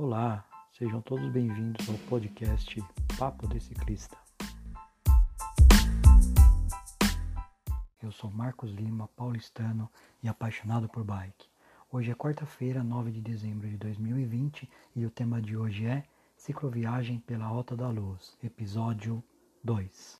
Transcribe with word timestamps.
Olá, 0.00 0.44
sejam 0.70 1.00
todos 1.00 1.28
bem-vindos 1.32 1.88
ao 1.88 1.96
podcast 2.08 2.80
Papo 3.18 3.48
de 3.48 3.58
Ciclista. 3.58 4.16
Eu 8.00 8.12
sou 8.12 8.30
Marcos 8.30 8.70
Lima, 8.70 9.08
paulistano 9.16 9.90
e 10.22 10.28
apaixonado 10.28 10.88
por 10.88 11.02
bike. 11.02 11.48
Hoje 11.90 12.12
é 12.12 12.14
quarta-feira, 12.14 12.84
9 12.84 13.10
de 13.10 13.20
dezembro 13.20 13.68
de 13.68 13.76
2020 13.76 14.70
e 14.94 15.04
o 15.04 15.10
tema 15.10 15.42
de 15.42 15.56
hoje 15.56 15.84
é 15.84 16.04
Cicloviagem 16.36 17.18
pela 17.18 17.46
Rota 17.46 17.74
da 17.74 17.88
Luz, 17.88 18.38
episódio 18.40 19.20
2. 19.64 20.18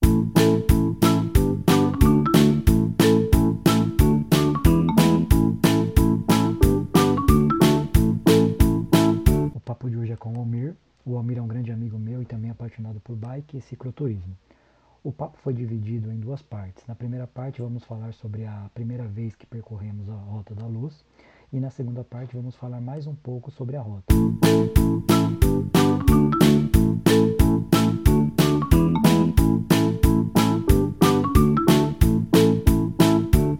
Papo 9.78 9.90
de 9.90 9.96
hoje 9.96 10.12
é 10.12 10.16
com 10.16 10.32
o 10.32 10.40
Almir. 10.40 10.74
O 11.06 11.16
Almir 11.16 11.38
é 11.38 11.40
um 11.40 11.46
grande 11.46 11.70
amigo 11.70 11.96
meu 11.96 12.20
e 12.20 12.24
também 12.24 12.50
apaixonado 12.50 12.98
por 12.98 13.14
bike 13.14 13.58
e 13.58 13.60
cicloturismo. 13.60 14.36
O 15.04 15.12
papo 15.12 15.38
foi 15.38 15.54
dividido 15.54 16.10
em 16.10 16.18
duas 16.18 16.42
partes. 16.42 16.84
Na 16.88 16.96
primeira 16.96 17.28
parte 17.28 17.62
vamos 17.62 17.84
falar 17.84 18.12
sobre 18.12 18.44
a 18.44 18.68
primeira 18.74 19.04
vez 19.04 19.36
que 19.36 19.46
percorremos 19.46 20.08
a 20.08 20.14
Rota 20.14 20.52
da 20.52 20.66
Luz 20.66 21.04
e 21.52 21.60
na 21.60 21.70
segunda 21.70 22.02
parte 22.02 22.34
vamos 22.34 22.56
falar 22.56 22.80
mais 22.80 23.06
um 23.06 23.14
pouco 23.14 23.52
sobre 23.52 23.76
a 23.76 23.80
rota. 23.80 24.12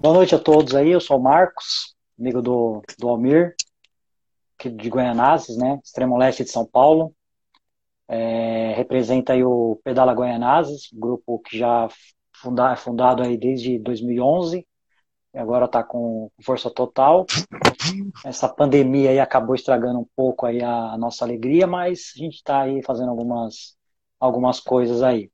Boa 0.03 0.15
noite 0.15 0.35
a 0.35 0.39
todos 0.41 0.75
aí, 0.75 0.91
eu 0.91 1.01
sou 1.01 1.19
o 1.19 1.23
Marcos, 1.23 1.95
amigo 2.19 2.43
do, 2.43 2.83
do 2.99 3.09
Almir 3.09 3.55
de 4.67 4.89
Goianazes, 4.89 5.57
né? 5.57 5.79
Extremo 5.85 6.17
leste 6.17 6.45
de 6.45 6.51
São 6.51 6.67
Paulo. 6.67 7.15
É, 8.09 8.73
representa 8.75 9.35
aí 9.35 9.45
o 9.45 9.79
Pedala 9.85 10.15
Goianazes, 10.15 10.89
grupo 10.93 11.39
que 11.41 11.59
já 11.59 11.89
funda, 12.35 12.73
é 12.73 12.77
fundado 12.77 13.23
aí 13.23 13.37
desde 13.37 13.79
2011 13.79 14.67
e 15.35 15.39
agora 15.39 15.67
está 15.67 15.83
com 15.83 16.31
força 16.43 16.71
total. 16.71 17.27
Essa 18.25 18.49
pandemia 18.49 19.11
aí 19.11 19.21
acabou 19.21 19.55
estragando 19.55 20.01
um 20.01 20.07
pouco 20.17 20.47
aí 20.47 20.63
a, 20.63 20.93
a 20.93 20.99
nossa 20.99 21.25
alegria, 21.25 21.67
mas 21.67 22.13
a 22.17 22.19
gente 22.19 22.37
está 22.37 22.63
aí 22.63 22.83
fazendo 22.83 23.11
algumas, 23.11 23.77
algumas 24.19 24.61
coisas 24.61 25.03
aí. 25.03 25.31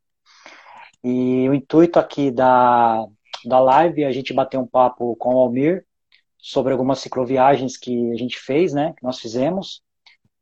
E 1.03 1.49
o 1.49 1.55
intuito 1.55 1.99
aqui 1.99 2.31
da, 2.31 3.07
da 3.45 3.61
live 3.61 4.03
é 4.03 4.07
a 4.07 4.13
gente 4.13 4.33
bater 4.33 4.59
um 4.59 4.67
papo 4.67 5.15
com 5.17 5.35
o 5.35 5.39
Almir, 5.39 5.87
sobre 6.45 6.73
algumas 6.73 6.99
cicloviagens 6.99 7.79
que 7.79 8.11
a 8.11 8.17
gente 8.17 8.39
fez, 8.39 8.75
né? 8.75 8.93
Que 8.99 9.03
nós 9.03 9.19
fizemos. 9.19 9.81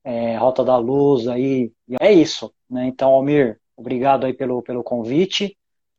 É, 0.02 0.36
Rota 0.36 0.64
da 0.64 0.76
Luz 0.76 1.28
aí. 1.28 1.70
é 2.00 2.12
isso. 2.12 2.52
Né? 2.68 2.88
Então, 2.88 3.12
Almir, 3.12 3.60
obrigado 3.76 4.26
aí 4.26 4.34
pelo, 4.34 4.60
pelo 4.62 4.82
convite. 4.82 5.56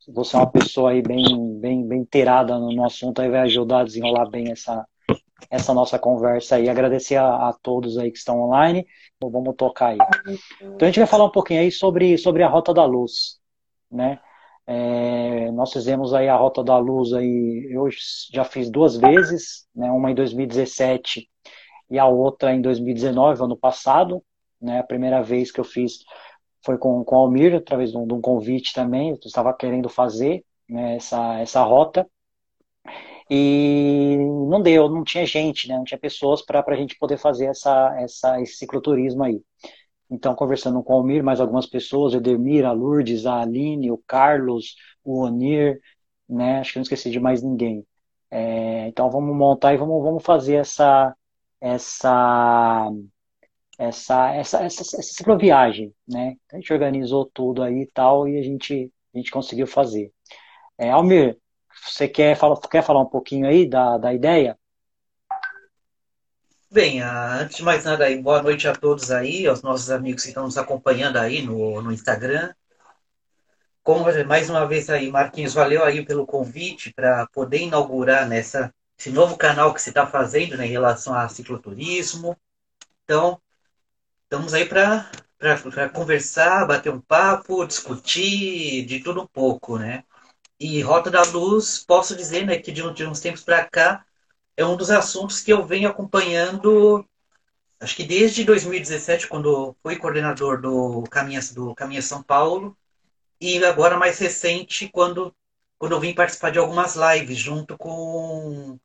Você 0.10 0.36
é 0.36 0.40
uma 0.40 0.52
pessoa 0.52 0.92
aí 0.92 1.02
bem, 1.02 1.58
bem, 1.58 1.88
bem 1.88 2.02
inteirada 2.02 2.60
no, 2.60 2.84
assunto, 2.84 3.22
aí 3.22 3.30
vai 3.30 3.40
ajudar 3.44 3.80
a 3.80 3.84
desenrolar 3.86 4.30
bem 4.30 4.52
essa, 4.52 4.86
essa 5.50 5.74
nossa 5.74 5.98
conversa 5.98 6.58
aí. 6.58 6.68
Agradecer 6.68 7.16
a, 7.16 7.48
a, 7.48 7.54
todos 7.54 7.98
aí 7.98 8.12
que 8.12 8.18
estão 8.18 8.42
online. 8.42 8.86
Vamos 9.22 9.56
tocar 9.56 9.92
aí. 9.92 9.98
Então 10.62 10.80
a 10.82 10.86
gente 10.86 11.00
vai 11.00 11.08
falar 11.08 11.24
um 11.24 11.32
pouquinho 11.32 11.62
aí 11.62 11.72
sobre, 11.72 12.18
sobre 12.18 12.44
a 12.44 12.50
Rota 12.50 12.74
da 12.74 12.84
Luz, 12.84 13.40
né? 13.90 14.20
É, 14.66 15.52
nós 15.52 15.74
fizemos 15.74 16.14
aí 16.14 16.30
a 16.30 16.36
Rota 16.36 16.64
da 16.64 16.78
Luz 16.78 17.14
aí, 17.14 17.68
eu 17.70 17.88
já 18.32 18.46
fiz 18.46 18.70
duas 18.70 18.96
vezes, 18.96 19.68
né, 19.76 19.92
uma 19.92 20.10
em 20.10 20.16
2017 20.16 21.30
e 21.90 22.00
a 22.00 22.08
outra 22.08 22.54
em 22.54 22.62
2019, 22.62 23.44
ano 23.44 23.58
passado. 23.58 24.24
Né, 24.62 24.80
a 24.80 24.84
primeira 24.84 25.22
vez 25.22 25.52
que 25.52 25.60
eu 25.60 25.66
fiz 25.66 26.00
foi 26.64 26.78
com, 26.78 27.04
com 27.04 27.16
o 27.16 27.20
Almir, 27.20 27.56
através 27.56 27.92
de 27.92 27.98
um, 27.98 28.08
de 28.08 28.14
um 28.14 28.22
convite 28.22 28.74
também, 28.74 29.10
eu 29.10 29.20
estava 29.26 29.54
querendo 29.54 29.90
fazer 29.90 30.46
né, 30.70 30.96
essa, 30.96 31.40
essa 31.40 31.62
rota. 31.64 32.08
E 33.30 34.18
não 34.50 34.62
deu, 34.62 34.90
não 34.90 35.04
tinha 35.04 35.26
gente, 35.26 35.68
né, 35.68 35.76
não 35.76 35.84
tinha 35.84 35.98
pessoas 35.98 36.42
para 36.42 36.64
a 36.66 36.76
gente 36.76 36.98
poder 36.98 37.18
fazer 37.18 37.46
essa, 37.48 37.96
essa, 38.00 38.42
esse 38.42 38.56
cicloturismo 38.56 39.24
aí. 39.24 39.42
Então, 40.14 40.36
conversando 40.36 40.84
com 40.84 40.94
o 40.94 40.98
Almir, 40.98 41.24
mais 41.24 41.42
algumas 41.42 41.66
pessoas, 41.66 42.14
Edemir, 42.14 42.66
a 42.66 42.72
Lourdes, 42.72 43.26
a 43.26 43.42
Aline, 43.42 43.90
o 43.92 43.98
Carlos, 44.08 44.76
o 45.04 45.24
Onir, 45.24 45.82
né? 46.30 46.60
Acho 46.60 46.74
que 46.74 46.78
não 46.78 46.84
esqueci 46.84 47.10
de 47.10 47.20
mais 47.20 47.42
ninguém. 47.42 47.84
É, 48.30 48.88
então, 48.88 49.10
vamos 49.10 49.36
montar 49.36 49.74
e 49.74 49.78
vamos, 49.78 50.04
vamos 50.04 50.24
fazer 50.24 50.56
essa, 50.58 51.16
essa, 51.60 52.92
essa, 53.80 54.36
essa, 54.36 54.64
essa, 54.64 54.82
essa 54.84 55.02
cicloviagem, 55.02 55.92
né? 56.08 56.36
A 56.52 56.58
gente 56.58 56.72
organizou 56.72 57.26
tudo 57.34 57.64
aí 57.64 57.82
e 57.82 57.88
tal, 57.92 58.28
e 58.28 58.38
a 58.38 58.44
gente, 58.44 58.92
a 59.16 59.18
gente 59.18 59.32
conseguiu 59.32 59.66
fazer. 59.66 60.12
É, 60.78 60.92
Almir, 60.92 61.40
você 61.88 62.08
quer 62.08 62.36
falar, 62.38 62.60
quer 62.70 62.84
falar 62.84 63.02
um 63.02 63.10
pouquinho 63.10 63.48
aí 63.48 63.68
da, 63.68 63.98
da 63.98 64.14
ideia? 64.14 64.58
Bem, 66.74 67.04
ah, 67.04 67.36
antes 67.36 67.58
de 67.58 67.64
mais 67.64 67.84
nada, 67.86 68.06
aí, 68.06 68.20
boa 68.20 68.42
noite 68.42 68.68
a 68.68 68.76
todos 68.76 69.12
aí, 69.12 69.46
aos 69.46 69.62
nossos 69.62 69.92
amigos 69.92 70.24
que 70.24 70.30
estão 70.30 70.46
nos 70.46 70.58
acompanhando 70.58 71.18
aí 71.18 71.40
no, 71.44 71.80
no 71.84 71.92
Instagram. 71.92 72.52
Como 73.84 74.06
mais 74.26 74.50
uma 74.50 74.66
vez 74.66 74.90
aí, 74.90 75.12
Marquinhos, 75.12 75.54
valeu 75.54 75.84
aí 75.84 76.04
pelo 76.04 76.26
convite 76.26 76.92
para 76.92 77.28
poder 77.28 77.60
inaugurar 77.60 78.28
nessa 78.28 78.74
esse 78.98 79.12
novo 79.12 79.38
canal 79.38 79.72
que 79.72 79.80
você 79.84 79.90
está 79.90 80.08
fazendo 80.08 80.58
né, 80.58 80.66
em 80.66 80.72
relação 80.72 81.14
a 81.14 81.30
cicloturismo. 81.30 82.36
Então, 83.04 83.40
estamos 84.24 84.56
aí 84.56 84.66
para 84.68 85.12
conversar, 85.94 86.66
bater 86.66 86.92
um 86.92 87.02
papo, 87.02 87.68
discutir 87.68 88.84
de 88.88 89.00
tudo 89.00 89.22
um 89.22 89.28
pouco, 89.28 89.78
né? 89.78 90.04
E 90.60 90.82
Rota 90.82 91.12
da 91.12 91.22
Luz, 91.22 91.86
posso 91.86 92.16
dizer 92.16 92.48
né, 92.48 92.58
que 92.58 92.72
de, 92.72 92.82
de 92.94 93.06
uns 93.06 93.20
tempos 93.20 93.44
para 93.44 93.64
cá 93.64 94.04
é 94.56 94.66
um 94.66 94.78
dos 94.78 94.90
assuntos 94.92 95.42
que 95.42 95.52
eu 95.52 95.66
venho 95.66 95.90
acompanhando, 95.90 97.08
acho 97.80 97.96
que 97.96 98.04
desde 98.04 98.44
2017, 98.44 99.28
quando 99.28 99.76
fui 99.82 99.96
coordenador 99.98 100.62
do 100.62 101.04
Caminha, 101.10 101.40
do 101.54 101.74
Caminha 101.76 102.02
São 102.02 102.22
Paulo, 102.22 102.78
e 103.42 103.64
agora 103.66 103.98
mais 103.98 104.20
recente, 104.20 104.88
quando, 104.90 105.36
quando 105.78 105.94
eu 105.94 106.00
vim 106.00 106.14
participar 106.14 106.52
de 106.52 106.60
algumas 106.60 106.96
lives 106.96 107.38
junto 107.38 107.78
com 107.78 108.80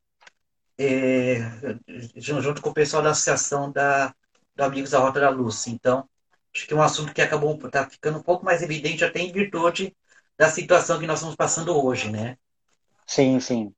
é, 0.79 1.39
junto 2.17 2.63
com 2.63 2.71
o 2.71 2.75
pessoal 2.75 3.03
da 3.03 3.11
associação 3.11 3.71
da, 3.71 4.15
do 4.57 4.65
Amigos 4.65 4.91
da 4.91 4.99
Rota 4.99 5.21
da 5.21 5.29
Luz. 5.29 5.67
Então, 5.67 6.09
acho 6.55 6.67
que 6.67 6.73
é 6.73 6.77
um 6.77 6.83
assunto 6.83 7.13
que 7.13 7.21
acabou 7.21 7.57
tá 7.71 7.89
ficando 7.89 8.19
um 8.19 8.23
pouco 8.23 8.45
mais 8.45 8.63
evidente 8.63 9.05
até 9.05 9.21
em 9.21 9.33
virtude 9.33 9.95
da 10.37 10.49
situação 10.49 10.99
que 10.99 11.07
nós 11.07 11.19
estamos 11.19 11.37
passando 11.37 11.77
hoje, 11.85 12.11
né? 12.11 12.39
Sim, 13.07 13.41
sim 13.41 13.75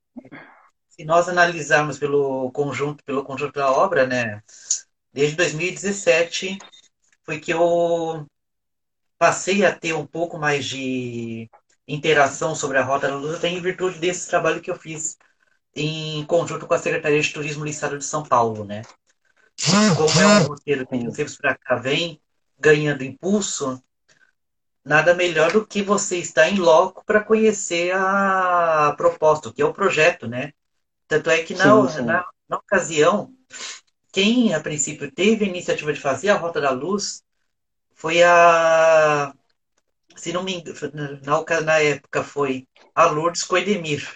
se 1.01 1.05
nós 1.05 1.27
analisarmos 1.27 1.97
pelo 1.97 2.51
conjunto, 2.51 3.03
pelo 3.03 3.23
conjunto 3.23 3.53
da 3.53 3.71
obra, 3.71 4.05
né, 4.05 4.43
desde 5.11 5.35
2017 5.35 6.59
foi 7.23 7.39
que 7.39 7.51
eu 7.51 8.27
passei 9.17 9.65
a 9.65 9.75
ter 9.75 9.93
um 9.93 10.05
pouco 10.05 10.37
mais 10.37 10.63
de 10.65 11.49
interação 11.87 12.53
sobre 12.53 12.77
a 12.77 12.83
Rota 12.83 13.07
da 13.07 13.15
Luz, 13.15 13.35
até 13.35 13.47
em 13.47 13.59
virtude 13.59 13.97
desse 13.97 14.29
trabalho 14.29 14.61
que 14.61 14.69
eu 14.69 14.75
fiz 14.75 15.17
em 15.75 16.23
conjunto 16.25 16.67
com 16.67 16.73
a 16.75 16.79
Secretaria 16.79 17.19
de 17.19 17.33
Turismo 17.33 17.63
do 17.63 17.69
Estado 17.69 17.97
de 17.97 18.05
São 18.05 18.23
Paulo, 18.23 18.63
né? 18.63 18.83
Como 19.95 20.19
é 20.21 20.27
um 20.27 20.43
roteiro 20.43 20.85
que 20.85 20.97
de 20.97 21.11
tempos 21.11 21.35
para 21.35 21.57
cá 21.57 21.77
vem 21.77 22.21
ganhando 22.59 23.03
impulso, 23.03 23.81
nada 24.85 25.15
melhor 25.15 25.51
do 25.51 25.65
que 25.65 25.81
você 25.81 26.17
estar 26.17 26.47
em 26.47 26.59
loco 26.59 27.03
para 27.05 27.23
conhecer 27.23 27.91
a 27.95 28.93
proposta, 28.95 29.51
que 29.51 29.63
é 29.63 29.65
o 29.65 29.73
projeto, 29.73 30.27
né? 30.27 30.53
Tanto 31.11 31.29
é 31.29 31.43
que 31.43 31.53
na, 31.53 31.89
sim, 31.89 31.97
sim. 31.97 32.05
na, 32.05 32.25
na 32.47 32.55
ocasião, 32.55 33.35
quem 34.13 34.53
a 34.53 34.61
princípio 34.61 35.11
teve 35.11 35.43
a 35.43 35.47
iniciativa 35.49 35.91
de 35.91 35.99
fazer 35.99 36.29
a 36.29 36.37
Rota 36.37 36.61
da 36.61 36.71
Luz 36.71 37.21
foi 37.93 38.23
a. 38.23 39.33
Se 40.15 40.31
não 40.31 40.41
me 40.41 40.53
engano, 40.55 41.19
na, 41.21 41.61
na 41.63 41.79
época 41.79 42.23
foi 42.23 42.65
a 42.95 43.07
Lourdes 43.07 43.43
Coedemir. 43.43 44.07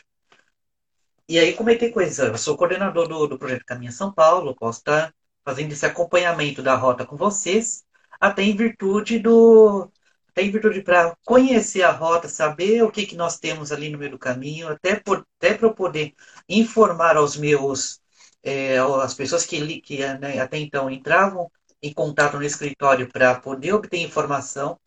E 1.27 1.37
aí 1.37 1.51
comentei 1.53 1.91
coisa. 1.91 2.27
Eu 2.27 2.37
sou 2.37 2.55
coordenador 2.55 3.09
do, 3.09 3.27
do 3.27 3.37
projeto 3.37 3.65
Caminha 3.65 3.91
São 3.91 4.13
Paulo, 4.13 4.55
posso 4.55 4.79
estar 4.79 5.13
fazendo 5.43 5.73
esse 5.73 5.85
acompanhamento 5.85 6.63
da 6.63 6.75
rota 6.75 7.05
com 7.05 7.17
vocês, 7.17 7.83
até 8.21 8.41
em 8.41 8.55
virtude 8.55 9.19
do, 9.19 9.91
tem 10.35 10.51
virtude 10.51 10.81
para 10.81 11.17
conhecer 11.25 11.83
a 11.83 11.91
rota, 11.91 12.27
saber 12.27 12.83
o 12.83 12.91
que, 12.91 13.05
que 13.07 13.15
nós 13.15 13.39
temos 13.39 13.71
ali 13.71 13.89
no 13.89 13.97
meio 13.97 14.11
do 14.11 14.19
caminho, 14.19 14.67
até, 14.67 14.95
por, 14.95 15.25
até 15.39 15.53
para 15.55 15.73
poder 15.73 16.13
informar 16.49 17.17
aos 17.17 17.37
meus, 17.37 18.01
é, 18.43 18.77
as 18.77 19.13
pessoas 19.15 19.45
que, 19.45 19.81
que 19.81 19.99
né, 20.17 20.39
até 20.39 20.57
então 20.59 20.89
entravam 20.91 21.49
em 21.81 21.93
contato 21.93 22.37
no 22.37 22.43
escritório 22.43 23.09
para 23.11 23.39
poder 23.39 23.73
obter 23.73 23.97
informação, 23.99 24.79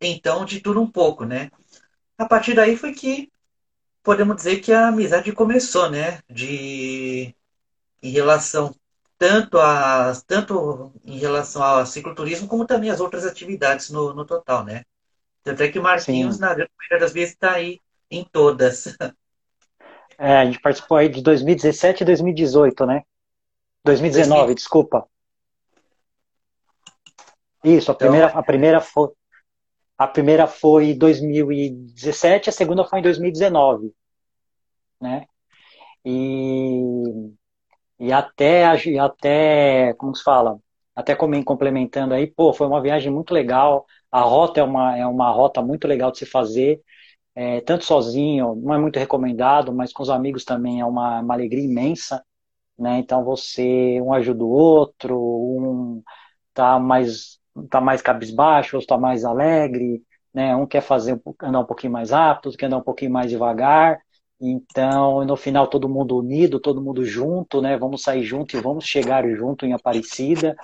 então 0.00 0.44
de 0.44 0.60
tudo 0.60 0.80
um 0.82 0.90
pouco, 0.90 1.24
né? 1.24 1.50
A 2.18 2.26
partir 2.26 2.54
daí 2.54 2.76
foi 2.76 2.92
que 2.92 3.30
podemos 4.02 4.36
dizer 4.36 4.60
que 4.60 4.72
a 4.72 4.88
amizade 4.88 5.32
começou, 5.32 5.90
né? 5.90 6.20
De 6.28 7.34
em 8.02 8.10
relação 8.10 8.74
tanto, 9.18 9.58
as, 9.58 10.22
tanto 10.22 10.92
em 11.04 11.18
relação 11.18 11.62
ao 11.62 11.86
cicloturismo, 11.86 12.48
como 12.48 12.66
também 12.66 12.90
as 12.90 13.00
outras 13.00 13.26
atividades 13.26 13.90
no, 13.90 14.14
no 14.14 14.24
total, 14.26 14.64
né? 14.64 14.82
Tanto 15.42 15.62
é 15.62 15.68
que 15.68 15.78
o 15.78 15.82
Marquinhos, 15.82 16.36
Sim. 16.36 16.40
na 16.40 16.48
maioria 16.48 16.98
das 16.98 17.12
vezes, 17.12 17.34
está 17.34 17.52
aí 17.52 17.80
em 18.10 18.24
todas. 18.24 18.96
É, 20.18 20.36
a 20.36 20.44
gente 20.44 20.60
participou 20.60 20.98
aí 20.98 21.08
de 21.08 21.22
2017 21.22 22.02
e 22.02 22.04
2018, 22.04 22.84
né? 22.84 23.02
2019, 23.84 24.54
desculpa. 24.54 25.08
Isso, 27.64 27.90
a 27.90 27.94
então, 27.94 28.08
primeira, 28.08 28.26
a 28.26 28.42
primeira 28.42 28.80
foi 28.80 29.08
a 29.96 30.06
primeira 30.06 30.46
foi 30.46 30.92
em 30.92 30.98
2017, 30.98 32.48
a 32.48 32.52
segunda 32.52 32.84
foi 32.86 33.00
em 33.00 33.02
2019, 33.02 33.94
né? 34.98 35.26
E, 36.02 36.82
e 37.98 38.10
até, 38.10 38.64
até, 38.98 39.92
como 39.98 40.14
se 40.14 40.22
fala, 40.22 40.58
até 41.00 41.14
complementando 41.44 42.14
aí, 42.14 42.26
pô, 42.26 42.52
foi 42.52 42.66
uma 42.66 42.80
viagem 42.82 43.12
muito 43.12 43.32
legal. 43.34 43.86
A 44.10 44.20
rota 44.22 44.60
é 44.60 44.62
uma, 44.64 44.96
é 44.98 45.06
uma 45.06 45.30
rota 45.30 45.62
muito 45.62 45.86
legal 45.88 46.10
de 46.12 46.18
se 46.18 46.26
fazer, 46.26 46.80
é, 47.34 47.60
tanto 47.62 47.84
sozinho, 47.84 48.54
não 48.56 48.74
é 48.74 48.78
muito 48.78 48.98
recomendado, 48.98 49.72
mas 49.74 49.92
com 49.92 50.02
os 50.02 50.10
amigos 50.10 50.44
também 50.44 50.80
é 50.80 50.86
uma, 50.86 51.20
uma 51.20 51.34
alegria 51.34 51.64
imensa, 51.64 52.24
né? 52.78 52.98
Então 52.98 53.24
você 53.24 54.00
um 54.02 54.12
ajuda 54.12 54.44
o 54.44 54.48
outro, 54.50 55.16
um 55.18 56.02
tá 56.54 56.78
mais 56.78 57.38
tá 57.68 57.80
mais 57.80 58.02
cabisbaixo, 58.02 58.76
outro 58.76 58.88
tá 58.88 58.98
mais 58.98 59.24
alegre, 59.24 60.02
né? 60.34 60.54
Um 60.56 60.66
quer 60.66 60.82
fazer 60.82 61.20
andar 61.42 61.60
um 61.60 61.64
pouquinho 61.66 61.92
mais 61.92 62.10
rápido, 62.10 62.46
outro 62.46 62.58
quer 62.58 62.66
andar 62.66 62.78
um 62.78 62.82
pouquinho 62.82 63.12
mais 63.12 63.30
devagar. 63.30 63.98
Então, 64.40 65.24
no 65.24 65.36
final, 65.36 65.66
todo 65.68 65.88
mundo 65.88 66.16
unido, 66.18 66.58
todo 66.60 66.80
mundo 66.82 67.04
junto, 67.04 67.60
né? 67.60 67.76
Vamos 67.76 68.02
sair 68.02 68.22
junto 68.24 68.56
e 68.56 68.60
vamos 68.60 68.84
chegar 68.86 69.28
junto 69.36 69.66
em 69.66 69.72
Aparecida, 69.74 70.56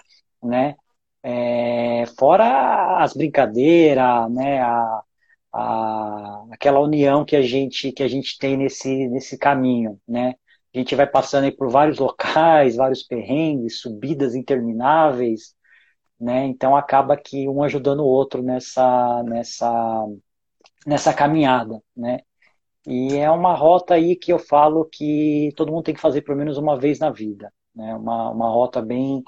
né? 0.42 0.76
É, 1.22 2.04
fora 2.18 3.02
as 3.02 3.14
brincadeiras, 3.14 4.30
né? 4.32 4.60
A, 4.62 5.02
a, 5.52 6.44
aquela 6.52 6.80
união 6.80 7.24
que 7.24 7.36
a 7.36 7.42
gente 7.42 7.92
que 7.92 8.02
a 8.02 8.08
gente 8.08 8.38
tem 8.38 8.56
nesse 8.56 9.08
nesse 9.08 9.38
caminho, 9.38 10.00
né? 10.08 10.34
A 10.74 10.78
gente 10.78 10.94
vai 10.94 11.06
passando 11.06 11.44
aí 11.44 11.52
por 11.52 11.70
vários 11.70 11.98
locais, 11.98 12.76
vários 12.76 13.02
perrengues, 13.02 13.80
subidas 13.80 14.34
intermináveis, 14.34 15.54
né? 16.20 16.46
Então 16.46 16.76
acaba 16.76 17.16
que 17.16 17.48
um 17.48 17.62
ajudando 17.62 18.00
o 18.00 18.06
outro 18.06 18.42
nessa 18.42 19.22
nessa 19.24 20.06
nessa 20.86 21.12
caminhada, 21.14 21.82
né? 21.96 22.20
E 22.86 23.16
é 23.16 23.30
uma 23.30 23.54
rota 23.54 23.94
aí 23.94 24.16
que 24.16 24.32
eu 24.32 24.38
falo 24.38 24.84
que 24.84 25.52
todo 25.56 25.72
mundo 25.72 25.84
tem 25.84 25.94
que 25.94 26.00
fazer 26.00 26.22
pelo 26.22 26.38
menos 26.38 26.56
uma 26.56 26.78
vez 26.78 26.98
na 27.00 27.10
vida, 27.10 27.52
né? 27.74 27.94
Uma, 27.96 28.30
uma 28.30 28.48
rota 28.48 28.80
bem, 28.80 29.22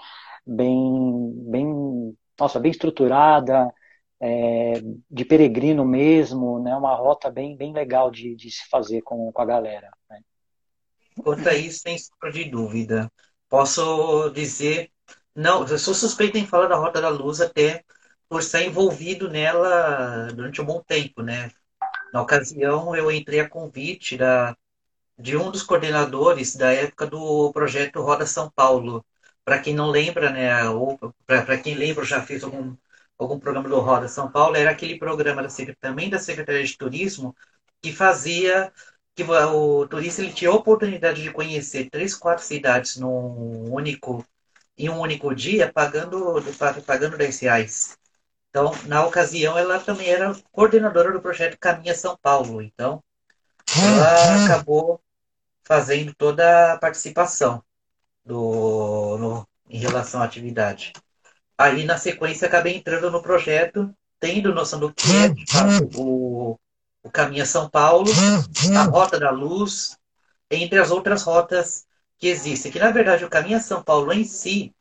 bem, 0.48 1.32
bem, 1.50 2.16
nossa, 2.38 2.58
bem 2.58 2.70
estruturada, 2.70 3.72
é, 4.20 4.80
de 5.10 5.24
peregrino 5.24 5.84
mesmo, 5.84 6.58
né? 6.62 6.74
Uma 6.74 6.94
rota 6.94 7.30
bem, 7.30 7.56
bem 7.56 7.72
legal 7.72 8.10
de, 8.10 8.34
de 8.34 8.50
se 8.50 8.68
fazer 8.68 9.02
com, 9.02 9.30
com 9.30 9.42
a 9.42 9.46
galera. 9.46 9.90
Né? 10.10 10.20
Quanto 11.22 11.48
a 11.48 11.54
isso, 11.54 11.80
sem 11.80 11.98
sombra 11.98 12.32
de 12.32 12.44
dúvida. 12.44 13.12
Posso 13.48 14.30
dizer, 14.30 14.90
não, 15.34 15.66
eu 15.66 15.78
sou 15.78 15.94
suspeito 15.94 16.36
em 16.38 16.46
falar 16.46 16.66
da 16.66 16.76
Rota 16.76 17.00
da 17.00 17.08
Luz 17.08 17.40
até 17.40 17.84
por 18.28 18.40
estar 18.40 18.62
envolvido 18.62 19.30
nela 19.30 20.28
durante 20.34 20.60
um 20.60 20.64
bom 20.64 20.82
tempo, 20.82 21.22
né? 21.22 21.50
Na 22.12 22.22
ocasião, 22.22 22.94
eu 22.96 23.10
entrei 23.10 23.40
a 23.40 23.48
convite 23.48 24.16
da, 24.16 24.56
de 25.18 25.36
um 25.36 25.50
dos 25.50 25.62
coordenadores 25.62 26.56
da 26.56 26.72
época 26.72 27.06
do 27.06 27.52
projeto 27.52 28.00
Roda 28.02 28.26
São 28.26 28.50
Paulo. 28.50 29.04
Para 29.48 29.60
quem 29.60 29.74
não 29.74 29.86
lembra, 29.88 30.28
né, 30.28 30.68
ou 30.68 30.98
para 31.26 31.56
quem 31.56 31.74
lembra, 31.74 32.04
já 32.04 32.20
fez 32.20 32.44
algum, 32.44 32.76
algum 33.16 33.38
programa 33.38 33.66
do 33.66 33.80
Roda 33.80 34.06
São 34.06 34.30
Paulo, 34.30 34.54
era 34.54 34.70
aquele 34.70 34.98
programa 34.98 35.42
da, 35.42 35.48
também 35.80 36.10
da 36.10 36.18
Secretaria 36.18 36.62
de 36.62 36.76
Turismo 36.76 37.34
que 37.80 37.90
fazia 37.90 38.70
que 39.14 39.22
o 39.24 39.88
turista 39.88 40.20
ele 40.20 40.34
tinha 40.34 40.50
a 40.50 40.54
oportunidade 40.54 41.22
de 41.22 41.32
conhecer 41.32 41.88
três, 41.88 42.14
quatro 42.14 42.44
cidades 42.44 42.98
num 42.98 43.72
único 43.72 44.22
em 44.76 44.90
um 44.90 45.00
único 45.00 45.34
dia, 45.34 45.72
pagando 45.72 46.42
pagando 46.84 47.16
10 47.16 47.40
reais. 47.40 47.96
Então, 48.50 48.70
na 48.84 49.06
ocasião, 49.06 49.56
ela 49.56 49.80
também 49.80 50.10
era 50.10 50.36
coordenadora 50.52 51.10
do 51.10 51.22
projeto 51.22 51.56
Caminha 51.58 51.94
São 51.94 52.18
Paulo. 52.20 52.60
Então, 52.60 53.02
ela 53.74 54.44
acabou 54.44 55.00
fazendo 55.64 56.14
toda 56.14 56.74
a 56.74 56.78
participação 56.78 57.64
do, 58.28 59.16
no, 59.18 59.48
em 59.70 59.78
relação 59.78 60.20
à 60.20 60.24
atividade. 60.24 60.92
Aí, 61.56 61.84
na 61.84 61.96
sequência, 61.96 62.46
acabei 62.46 62.76
entrando 62.76 63.10
no 63.10 63.22
projeto, 63.22 63.92
tendo 64.20 64.54
noção 64.54 64.78
do 64.78 64.92
que 64.92 65.10
é, 65.16 65.28
de 65.30 65.50
fato, 65.50 65.88
o, 65.96 66.58
o 67.02 67.10
Caminha 67.10 67.46
São 67.46 67.68
Paulo, 67.68 68.10
a 68.76 68.82
Rota 68.82 69.18
da 69.18 69.30
Luz, 69.30 69.96
entre 70.50 70.78
as 70.78 70.90
outras 70.90 71.22
rotas 71.22 71.86
que 72.18 72.28
existem. 72.28 72.70
Que, 72.70 72.78
na 72.78 72.90
verdade, 72.90 73.24
o 73.24 73.30
Caminha 73.30 73.60
São 73.60 73.82
Paulo 73.82 74.12
em 74.12 74.24
si, 74.24 74.74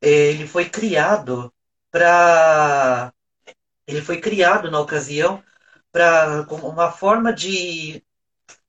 ele 0.00 0.46
foi 0.46 0.68
criado 0.68 1.52
para 1.90 3.12
ele 3.86 4.00
foi 4.00 4.20
criado 4.20 4.70
na 4.70 4.78
ocasião 4.78 5.42
para 5.90 6.46
uma 6.50 6.92
forma 6.92 7.32
de 7.32 8.02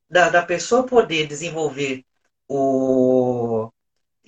da, 0.10 0.30
da 0.30 0.42
pessoa 0.42 0.84
poder 0.84 1.28
desenvolver 1.28 2.04
o 2.48 3.72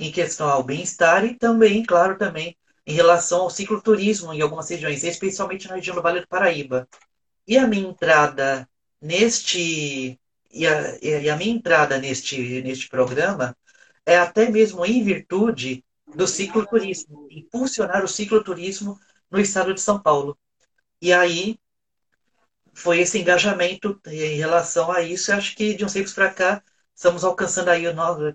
em 0.07 0.11
questão 0.11 0.49
ao 0.49 0.63
bem-estar 0.63 1.25
e 1.25 1.35
também, 1.35 1.83
claro, 1.83 2.17
também 2.17 2.57
em 2.85 2.93
relação 2.93 3.41
ao 3.43 3.49
cicloturismo 3.49 4.33
em 4.33 4.41
algumas 4.41 4.69
regiões, 4.69 5.03
especialmente 5.03 5.67
na 5.67 5.75
região 5.75 5.95
do 5.95 6.01
Vale 6.01 6.21
do 6.21 6.27
Paraíba. 6.27 6.87
E 7.47 7.57
a 7.57 7.67
minha 7.67 7.89
entrada 7.89 8.67
neste 9.01 10.19
e 10.51 10.67
a, 10.67 10.97
e 11.01 11.29
a 11.29 11.35
minha 11.37 11.55
entrada 11.55 11.97
neste 11.99 12.61
neste 12.61 12.89
programa 12.89 13.55
é 14.05 14.17
até 14.17 14.49
mesmo 14.49 14.85
em 14.85 15.03
virtude 15.03 15.83
do 16.15 16.27
cicloturismo, 16.27 17.27
impulsionar 17.31 18.03
o 18.03 18.07
cicloturismo 18.07 18.99
no 19.31 19.39
estado 19.39 19.73
de 19.73 19.81
São 19.81 19.99
Paulo. 20.01 20.37
E 21.01 21.11
aí 21.13 21.59
foi 22.73 22.99
esse 22.99 23.19
engajamento 23.19 23.99
em 24.07 24.37
relação 24.37 24.91
a 24.91 25.01
isso. 25.01 25.31
Eu 25.31 25.37
acho 25.37 25.55
que 25.55 25.73
de 25.75 25.85
uns 25.85 25.93
tempos 25.93 26.13
para 26.13 26.33
cá 26.33 26.63
estamos 26.95 27.23
alcançando 27.23 27.69
aí, 27.69 27.83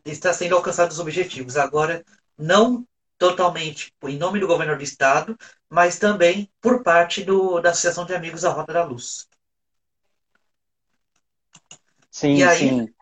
está 0.04 0.32
sendo 0.32 0.56
alcançados 0.56 0.96
os 0.96 1.00
objetivos. 1.00 1.56
Agora, 1.56 2.04
não 2.36 2.86
totalmente 3.18 3.92
em 4.04 4.16
nome 4.16 4.38
do 4.38 4.46
governo 4.46 4.76
do 4.76 4.82
estado, 4.82 5.36
mas 5.68 5.98
também 5.98 6.50
por 6.60 6.82
parte 6.82 7.24
do, 7.24 7.60
da 7.60 7.70
Associação 7.70 8.06
de 8.06 8.14
Amigos 8.14 8.42
da 8.42 8.50
Rota 8.50 8.72
da 8.72 8.84
Luz. 8.84 9.28
Sim, 12.10 12.42
aí, 12.42 12.58
sim. 12.58 12.94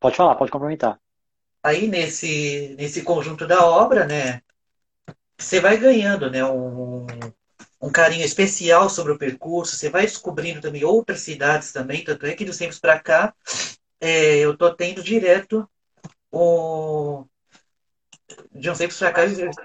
Pode 0.00 0.16
falar, 0.16 0.34
pode 0.34 0.50
complementar. 0.50 1.00
Aí 1.62 1.88
nesse, 1.88 2.74
nesse 2.78 3.02
conjunto 3.02 3.46
da 3.46 3.66
obra, 3.66 4.06
né, 4.06 4.42
você 5.36 5.60
vai 5.60 5.76
ganhando 5.76 6.30
né, 6.30 6.44
um, 6.44 7.06
um 7.80 7.90
carinho 7.90 8.24
especial 8.24 8.88
sobre 8.88 9.12
o 9.12 9.18
percurso, 9.18 9.76
você 9.76 9.90
vai 9.90 10.02
descobrindo 10.02 10.60
também 10.60 10.84
outras 10.84 11.20
cidades 11.20 11.72
também, 11.72 12.04
tanto 12.04 12.26
é 12.26 12.34
que 12.34 12.44
dos 12.44 12.58
tempos 12.58 12.78
para 12.78 12.98
cá 13.00 13.34
é, 14.00 14.38
eu 14.38 14.56
tô 14.56 14.74
tendo 14.74 15.02
direto 15.02 15.68
o 16.30 17.24
de 18.52 18.70
uns 18.70 18.78
tempos 18.78 18.98
para 18.98 19.12
cá 19.12 19.26
de 19.26 19.48
uns 19.48 19.56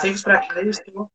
tempos 0.00 0.22
para 0.22 0.46
cá 0.46 0.62
eu 0.62 0.70
estou 0.70 1.10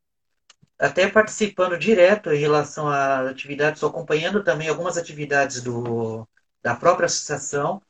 até 0.77 1.09
participando 1.09 1.77
direto 1.77 2.31
em 2.31 2.39
relação 2.39 2.87
a 2.87 3.29
atividades, 3.29 3.77
estou 3.77 3.89
acompanhando 3.89 4.43
também 4.43 4.67
algumas 4.67 4.97
atividades 4.97 5.61
do, 5.61 6.27
da 6.61 6.75
própria 6.75 7.05
associação. 7.05 7.81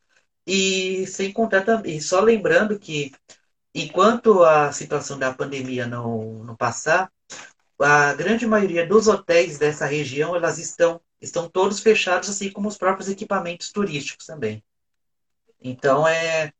E 0.45 1.07
sem 1.07 1.33
contar 1.33 1.61
também, 1.63 1.99
só 1.99 2.19
lembrando 2.19 2.77
que 2.77 3.11
enquanto 3.73 4.43
a 4.43 4.71
situação 4.71 5.17
da 5.17 5.33
pandemia 5.33 5.87
não, 5.87 6.43
não 6.43 6.55
passar, 6.55 7.11
a 7.79 8.13
grande 8.13 8.45
maioria 8.47 8.85
dos 8.85 9.07
hotéis 9.07 9.57
dessa 9.57 9.85
região 9.85 10.35
elas 10.35 10.59
estão 10.59 11.01
estão 11.21 11.49
todos 11.49 11.79
fechados, 11.79 12.29
assim 12.29 12.51
como 12.51 12.67
os 12.67 12.77
próprios 12.77 13.09
equipamentos 13.09 13.71
turísticos 13.71 14.25
também. 14.25 14.63
Então 15.61 16.07
é 16.07 16.51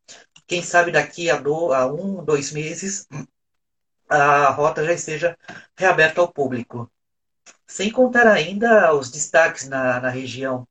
quem 0.47 0.63
sabe 0.63 0.91
daqui 0.91 1.29
a, 1.29 1.37
do, 1.37 1.73
a 1.73 1.85
um, 1.91 2.23
dois 2.23 2.51
meses 2.51 3.07
a 4.09 4.49
rota 4.51 4.83
já 4.85 4.93
esteja 4.93 5.37
reaberta 5.77 6.21
ao 6.21 6.31
público. 6.31 6.91
Sem 7.67 7.91
contar 7.91 8.27
ainda 8.27 8.93
os 8.93 9.11
destaques 9.11 9.67
na, 9.67 9.99
na 9.99 10.09
região 10.09 10.67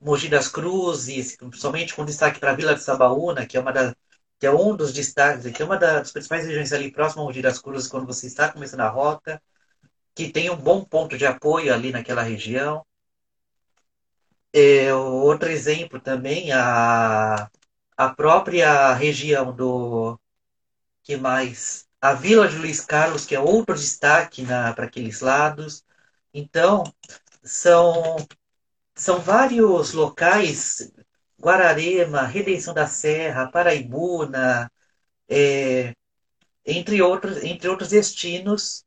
Mogi 0.00 0.28
das 0.28 0.48
Cruzes, 0.48 1.36
principalmente 1.36 1.94
com 1.94 2.04
destaque 2.04 2.40
para 2.40 2.52
a 2.52 2.54
Vila 2.54 2.74
de 2.74 2.82
Sabaúna, 2.82 3.46
que 3.46 3.56
é 3.56 3.60
uma 3.60 3.72
da, 3.72 3.94
que 4.38 4.46
é 4.46 4.50
um 4.52 4.74
dos 4.74 4.92
destaques, 4.92 5.52
que 5.52 5.62
é 5.62 5.64
uma 5.64 5.76
das 5.76 6.12
principais 6.12 6.46
regiões 6.46 6.72
ali 6.72 6.90
próximo 6.90 7.22
a 7.22 7.24
Mogi 7.26 7.42
das 7.42 7.58
Cruzes, 7.58 7.88
quando 7.88 8.06
você 8.06 8.26
está 8.26 8.50
começando 8.50 8.80
a 8.80 8.88
rota, 8.88 9.42
que 10.14 10.30
tem 10.32 10.50
um 10.50 10.56
bom 10.56 10.84
ponto 10.84 11.18
de 11.18 11.26
apoio 11.26 11.72
ali 11.74 11.92
naquela 11.92 12.22
região. 12.22 12.84
É, 14.52 14.92
outro 14.94 15.48
exemplo 15.48 16.00
também, 16.00 16.50
a, 16.52 17.48
a 17.96 18.08
própria 18.14 18.92
região 18.94 19.54
do 19.54 20.18
que 21.02 21.16
mais 21.16 21.88
a 22.00 22.14
Vila 22.14 22.48
de 22.48 22.56
Luiz 22.58 22.80
Carlos, 22.82 23.26
que 23.26 23.34
é 23.34 23.40
outro 23.40 23.74
destaque 23.76 24.44
para 24.46 24.86
aqueles 24.86 25.20
lados. 25.20 25.84
Então, 26.34 26.84
são, 27.44 28.16
são 28.96 29.20
vários 29.20 29.92
locais, 29.92 30.92
Guararema, 31.40 32.22
Redenção 32.22 32.74
da 32.74 32.86
Serra, 32.86 33.50
Paraibuna, 33.50 34.70
é, 35.28 35.94
entre, 36.66 37.02
outros, 37.02 37.38
entre 37.44 37.68
outros 37.68 37.90
destinos 37.90 38.84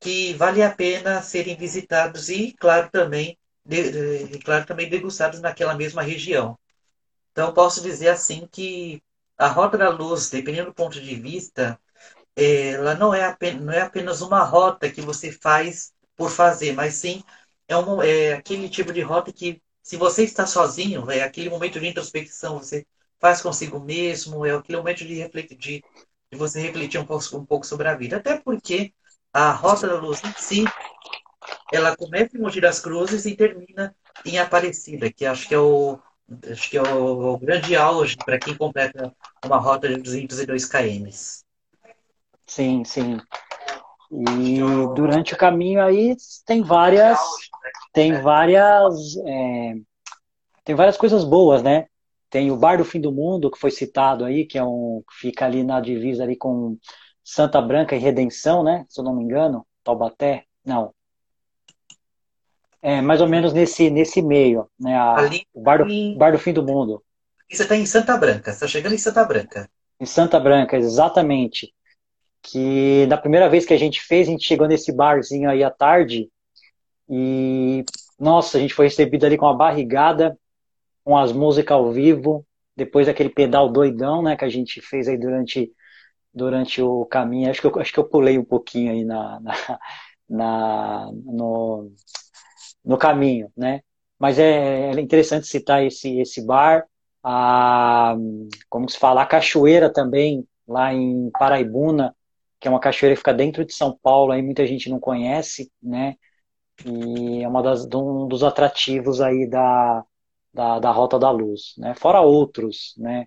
que 0.00 0.34
vale 0.34 0.62
a 0.62 0.74
pena 0.74 1.22
serem 1.22 1.56
visitados 1.56 2.28
e, 2.28 2.52
claro, 2.54 2.90
também, 2.90 3.38
de, 3.64 4.38
claro, 4.40 4.66
também 4.66 4.88
degustados 4.88 5.40
naquela 5.40 5.74
mesma 5.74 6.02
região. 6.02 6.58
Então, 7.32 7.52
posso 7.54 7.82
dizer 7.82 8.08
assim 8.08 8.48
que 8.50 9.02
a 9.38 9.48
Rota 9.48 9.78
da 9.78 9.88
Luz, 9.90 10.30
dependendo 10.30 10.70
do 10.70 10.74
ponto 10.74 11.00
de 11.00 11.14
vista, 11.16 11.78
ela 12.36 12.94
não 12.94 13.14
é, 13.14 13.24
apenas, 13.24 13.62
não 13.62 13.72
é 13.72 13.82
apenas 13.82 14.20
uma 14.22 14.42
rota 14.44 14.90
que 14.90 15.00
você 15.00 15.32
faz 15.32 15.92
por 16.16 16.30
fazer, 16.30 16.72
mas 16.72 16.94
sim 16.94 17.22
é, 17.68 17.76
um, 17.76 18.02
é 18.02 18.34
aquele 18.34 18.68
tipo 18.68 18.92
de 18.92 19.00
rota 19.02 19.32
que, 19.32 19.62
se 19.82 19.96
você 19.96 20.24
está 20.24 20.46
sozinho, 20.46 21.10
é 21.10 21.22
aquele 21.22 21.50
momento 21.50 21.80
de 21.80 21.88
introspecção, 21.88 22.58
você 22.58 22.86
faz 23.18 23.40
consigo 23.42 23.80
mesmo, 23.80 24.44
é 24.46 24.52
aquele 24.52 24.78
momento 24.78 25.04
de, 25.04 25.14
refletir, 25.14 25.56
de, 25.56 25.84
de 26.32 26.38
você 26.38 26.60
refletir 26.60 26.98
um 27.00 27.06
pouco, 27.06 27.36
um 27.36 27.44
pouco 27.46 27.66
sobre 27.66 27.88
a 27.88 27.94
vida. 27.94 28.16
Até 28.16 28.38
porque 28.40 28.92
a 29.32 29.52
Rota 29.52 29.86
da 29.86 29.94
Luz 29.94 30.22
em 30.24 30.32
si, 30.36 30.64
ela 31.72 31.96
começa 31.96 32.36
em 32.36 32.40
Mogi 32.40 32.60
das 32.60 32.80
Cruzes 32.80 33.24
e 33.26 33.36
termina 33.36 33.94
em 34.24 34.38
Aparecida, 34.38 35.10
que 35.10 35.24
acho 35.24 35.48
que 35.48 35.54
é 35.54 35.58
o, 35.58 35.98
acho 36.50 36.70
que 36.70 36.76
é 36.76 36.82
o, 36.82 37.32
o 37.34 37.38
grande 37.38 37.76
auge 37.76 38.16
para 38.16 38.38
quem 38.38 38.56
completa 38.56 39.14
uma 39.44 39.58
rota 39.58 39.88
de 39.88 39.96
202 39.96 40.66
km. 40.66 41.08
Sim, 42.46 42.84
sim. 42.84 43.18
E 44.10 44.58
durante 44.94 45.34
o 45.34 45.36
caminho 45.36 45.80
aí 45.80 46.16
tem 46.44 46.62
várias 46.62 47.18
tem 47.92 48.20
várias 48.20 49.16
é, 49.24 49.74
tem 50.64 50.74
várias 50.74 50.96
coisas 50.96 51.24
boas, 51.24 51.62
né? 51.62 51.86
Tem 52.28 52.50
o 52.50 52.56
Bar 52.56 52.78
do 52.78 52.84
Fim 52.84 53.00
do 53.00 53.12
Mundo 53.12 53.50
que 53.50 53.58
foi 53.58 53.70
citado 53.70 54.24
aí, 54.24 54.46
que 54.46 54.58
é 54.58 54.64
um 54.64 55.02
fica 55.20 55.46
ali 55.46 55.62
na 55.62 55.80
divisa 55.80 56.24
ali 56.24 56.36
com 56.36 56.76
Santa 57.22 57.60
Branca 57.62 57.94
e 57.94 57.98
Redenção, 57.98 58.64
né? 58.64 58.84
Se 58.88 59.00
eu 59.00 59.04
não 59.04 59.14
me 59.14 59.22
engano, 59.22 59.64
Taubaté, 59.84 60.44
não. 60.64 60.92
É 62.82 63.00
mais 63.00 63.20
ou 63.20 63.28
menos 63.28 63.52
nesse 63.52 63.90
nesse 63.90 64.22
meio, 64.22 64.66
né? 64.78 64.96
A, 64.96 65.16
ali, 65.16 65.46
o 65.52 65.60
Bar 65.60 65.84
do, 65.84 66.16
Bar 66.16 66.32
do 66.32 66.38
Fim 66.38 66.52
do 66.52 66.62
Mundo. 66.62 67.02
Você 67.50 67.62
está 67.62 67.76
em 67.76 67.84
Santa 67.84 68.16
Branca, 68.16 68.50
está 68.50 68.66
chegando 68.66 68.94
em 68.94 68.98
Santa 68.98 69.24
Branca. 69.24 69.68
Em 69.98 70.06
Santa 70.06 70.38
Branca, 70.40 70.76
exatamente 70.76 71.74
que 72.42 73.06
da 73.06 73.16
primeira 73.16 73.48
vez 73.48 73.66
que 73.66 73.74
a 73.74 73.78
gente 73.78 74.00
fez, 74.00 74.28
a 74.28 74.30
gente 74.30 74.44
chegou 74.44 74.66
nesse 74.66 74.92
barzinho 74.92 75.50
aí 75.50 75.62
à 75.62 75.70
tarde 75.70 76.30
e, 77.08 77.84
nossa, 78.18 78.56
a 78.56 78.60
gente 78.60 78.74
foi 78.74 78.86
recebido 78.86 79.26
ali 79.26 79.36
com 79.36 79.46
uma 79.46 79.56
barrigada, 79.56 80.38
com 81.04 81.16
as 81.16 81.32
músicas 81.32 81.76
ao 81.76 81.90
vivo, 81.90 82.46
depois 82.76 83.06
daquele 83.06 83.28
pedal 83.28 83.68
doidão, 83.68 84.22
né, 84.22 84.36
que 84.36 84.44
a 84.44 84.48
gente 84.48 84.80
fez 84.80 85.08
aí 85.08 85.18
durante, 85.18 85.72
durante 86.32 86.80
o 86.80 87.04
caminho. 87.04 87.50
Acho 87.50 87.60
que 87.60 87.66
eu, 87.66 87.80
acho 87.80 87.92
que 87.92 87.98
eu 87.98 88.08
pulei 88.08 88.38
um 88.38 88.44
pouquinho 88.44 88.92
aí 88.92 89.04
na, 89.04 89.40
na, 89.40 89.52
na 90.28 91.10
no, 91.12 91.92
no 92.90 92.98
caminho, 92.98 93.52
né. 93.56 93.82
Mas 94.18 94.38
é, 94.38 94.90
é 94.90 95.00
interessante 95.00 95.46
citar 95.46 95.84
esse, 95.84 96.20
esse 96.20 96.44
bar, 96.44 96.84
a, 97.22 98.16
como 98.68 98.88
se 98.88 98.98
fala, 98.98 99.22
a 99.22 99.26
cachoeira 99.26 99.92
também, 99.92 100.44
lá 100.66 100.92
em 100.92 101.30
Paraibuna, 101.30 102.16
que 102.58 102.66
é 102.66 102.70
uma 102.70 102.80
cachoeira 102.80 103.14
que 103.14 103.20
fica 103.20 103.32
dentro 103.32 103.64
de 103.64 103.72
São 103.74 103.96
Paulo, 104.02 104.32
aí 104.32 104.42
muita 104.42 104.66
gente 104.66 104.90
não 104.90 104.98
conhece, 104.98 105.70
né? 105.80 106.16
E 106.84 107.42
é 107.44 107.48
uma 107.48 107.62
das, 107.62 107.84
um 107.94 108.26
dos 108.26 108.42
atrativos 108.42 109.20
aí 109.20 109.48
da, 109.48 110.04
da, 110.52 110.78
da 110.80 110.90
Rota 110.90 111.18
da 111.18 111.30
Luz, 111.30 111.74
né? 111.78 111.94
Fora 111.94 112.20
outros, 112.20 112.94
né? 112.98 113.26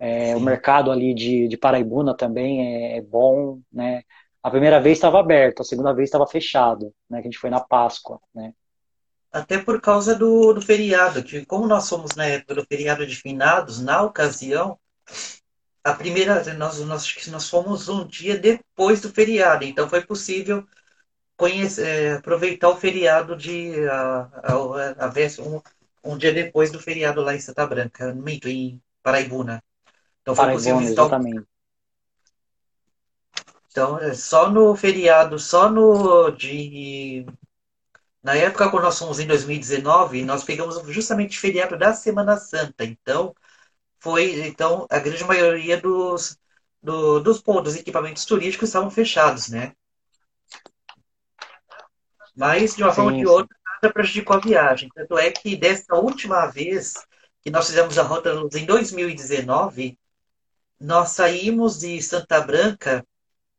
É, 0.00 0.36
o 0.36 0.40
mercado 0.40 0.90
ali 0.90 1.14
de, 1.14 1.48
de 1.48 1.56
Paraibuna 1.56 2.16
também 2.16 2.94
é, 2.94 2.98
é 2.98 3.02
bom, 3.02 3.60
né? 3.72 4.02
A 4.42 4.50
primeira 4.50 4.80
vez 4.80 4.98
estava 4.98 5.20
aberto, 5.20 5.60
a 5.62 5.64
segunda 5.64 5.92
vez 5.94 6.08
estava 6.08 6.26
fechado, 6.26 6.92
né? 7.08 7.20
Que 7.22 7.28
a 7.28 7.30
gente 7.30 7.38
foi 7.38 7.50
na 7.50 7.60
Páscoa, 7.60 8.20
né? 8.34 8.52
Até 9.36 9.58
por 9.58 9.82
causa 9.82 10.14
do, 10.14 10.54
do 10.54 10.62
feriado, 10.62 11.22
que 11.22 11.44
como 11.44 11.66
nós 11.66 11.86
fomos 11.86 12.14
na 12.16 12.24
época 12.24 12.54
do 12.54 12.64
feriado 12.64 13.06
de 13.06 13.16
finados, 13.16 13.82
na 13.82 14.00
ocasião, 14.00 14.78
a 15.84 15.92
primeira, 15.92 16.42
nós, 16.54 16.80
nós, 16.80 17.26
nós 17.26 17.50
fomos 17.50 17.86
um 17.86 18.06
dia 18.06 18.38
depois 18.38 19.02
do 19.02 19.10
feriado, 19.10 19.62
então 19.64 19.90
foi 19.90 20.00
possível 20.00 20.66
conhecer, 21.36 21.86
é, 21.86 22.12
aproveitar 22.14 22.70
o 22.70 22.76
feriado 22.76 23.36
de 23.36 23.86
a, 23.86 24.30
a, 24.42 24.52
a, 25.04 25.42
um, 25.42 25.60
um 26.02 26.16
dia 26.16 26.32
depois 26.32 26.72
do 26.72 26.80
feriado 26.80 27.20
lá 27.20 27.34
em 27.34 27.40
Santa 27.40 27.66
Branca, 27.66 28.14
minto, 28.14 28.48
em 28.48 28.80
Paraibuna. 29.02 29.62
Então 30.22 30.34
foi 30.34 30.46
Paraibuna, 30.46 30.54
possível 30.54 30.78
visitar 30.78 31.02
exatamente. 31.02 31.40
O... 31.40 31.46
Então, 33.70 33.98
é, 33.98 34.14
só 34.14 34.50
no 34.50 34.74
feriado, 34.74 35.38
só 35.38 35.70
no 35.70 36.30
de 36.30 37.26
na 38.26 38.34
época 38.34 38.68
quando 38.68 38.82
nós 38.82 38.98
fomos 38.98 39.20
em 39.20 39.26
2019, 39.28 40.24
nós 40.24 40.42
pegamos 40.42 40.76
justamente 40.92 41.38
o 41.38 41.40
feriado 41.40 41.78
da 41.78 41.94
Semana 41.94 42.36
Santa. 42.36 42.84
Então, 42.84 43.32
foi, 44.00 44.46
então, 44.48 44.86
a 44.90 44.98
grande 44.98 45.24
maioria 45.24 45.80
dos, 45.80 46.36
do, 46.82 47.20
dos 47.20 47.40
pontos, 47.40 47.76
equipamentos 47.76 48.24
turísticos 48.24 48.68
estavam 48.70 48.90
fechados, 48.90 49.48
né? 49.48 49.74
Mas, 52.34 52.74
de 52.74 52.82
uma 52.82 52.92
sim, 52.92 52.96
forma 52.96 53.12
ou 53.12 53.16
de 53.16 53.26
outra, 53.26 53.56
nada 53.64 53.92
prejudicou 53.94 54.36
a 54.36 54.40
viagem. 54.40 54.88
Tanto 54.94 55.18
é 55.18 55.30
que, 55.30 55.56
dessa 55.56 55.94
última 55.94 56.46
vez 56.46 56.94
que 57.42 57.50
nós 57.50 57.68
fizemos 57.68 57.96
a 57.98 58.02
Rota 58.02 58.32
Luz 58.32 58.56
em 58.56 58.66
2019, 58.66 59.96
nós 60.80 61.10
saímos 61.10 61.78
de 61.78 62.02
Santa 62.02 62.40
Branca, 62.40 63.06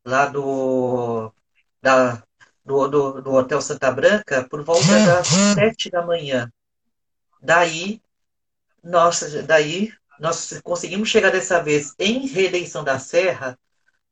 lá 0.05 0.25
do, 0.27 1.33
da, 1.81 2.23
do, 2.67 2.87
do, 2.89 3.21
do 3.21 3.33
Hotel 3.33 3.61
Santa 3.61 3.89
Branca, 3.89 4.45
por 4.49 4.61
volta 4.61 4.87
das 5.05 5.27
sete 5.27 5.89
da 5.89 6.05
manhã. 6.05 6.51
Daí, 7.41 8.01
nossa, 8.83 9.41
daí 9.41 9.93
nós 10.19 10.59
conseguimos 10.63 11.07
chegar 11.07 11.31
dessa 11.31 11.63
vez 11.63 11.95
em 11.97 12.27
Redenção 12.27 12.83
da 12.83 12.99
Serra 12.99 13.57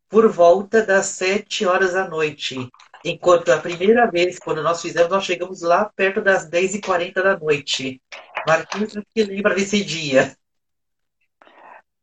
por 0.08 0.32
volta 0.32 0.86
das 0.86 1.08
7 1.08 1.66
horas 1.66 1.94
da 1.94 2.08
noite. 2.08 2.56
Enquanto 3.04 3.52
a 3.52 3.58
primeira 3.58 4.10
vez, 4.10 4.40
quando 4.40 4.64
nós 4.64 4.82
fizemos, 4.82 5.10
nós 5.10 5.26
chegamos 5.26 5.62
lá 5.62 5.92
perto 5.96 6.22
das 6.22 6.50
10h40 6.50 7.14
da 7.16 7.38
noite. 7.38 8.02
Marquinhos, 8.48 8.94
que 9.14 9.24
lembra 9.24 9.56
desse 9.56 9.84
dia? 9.84 10.36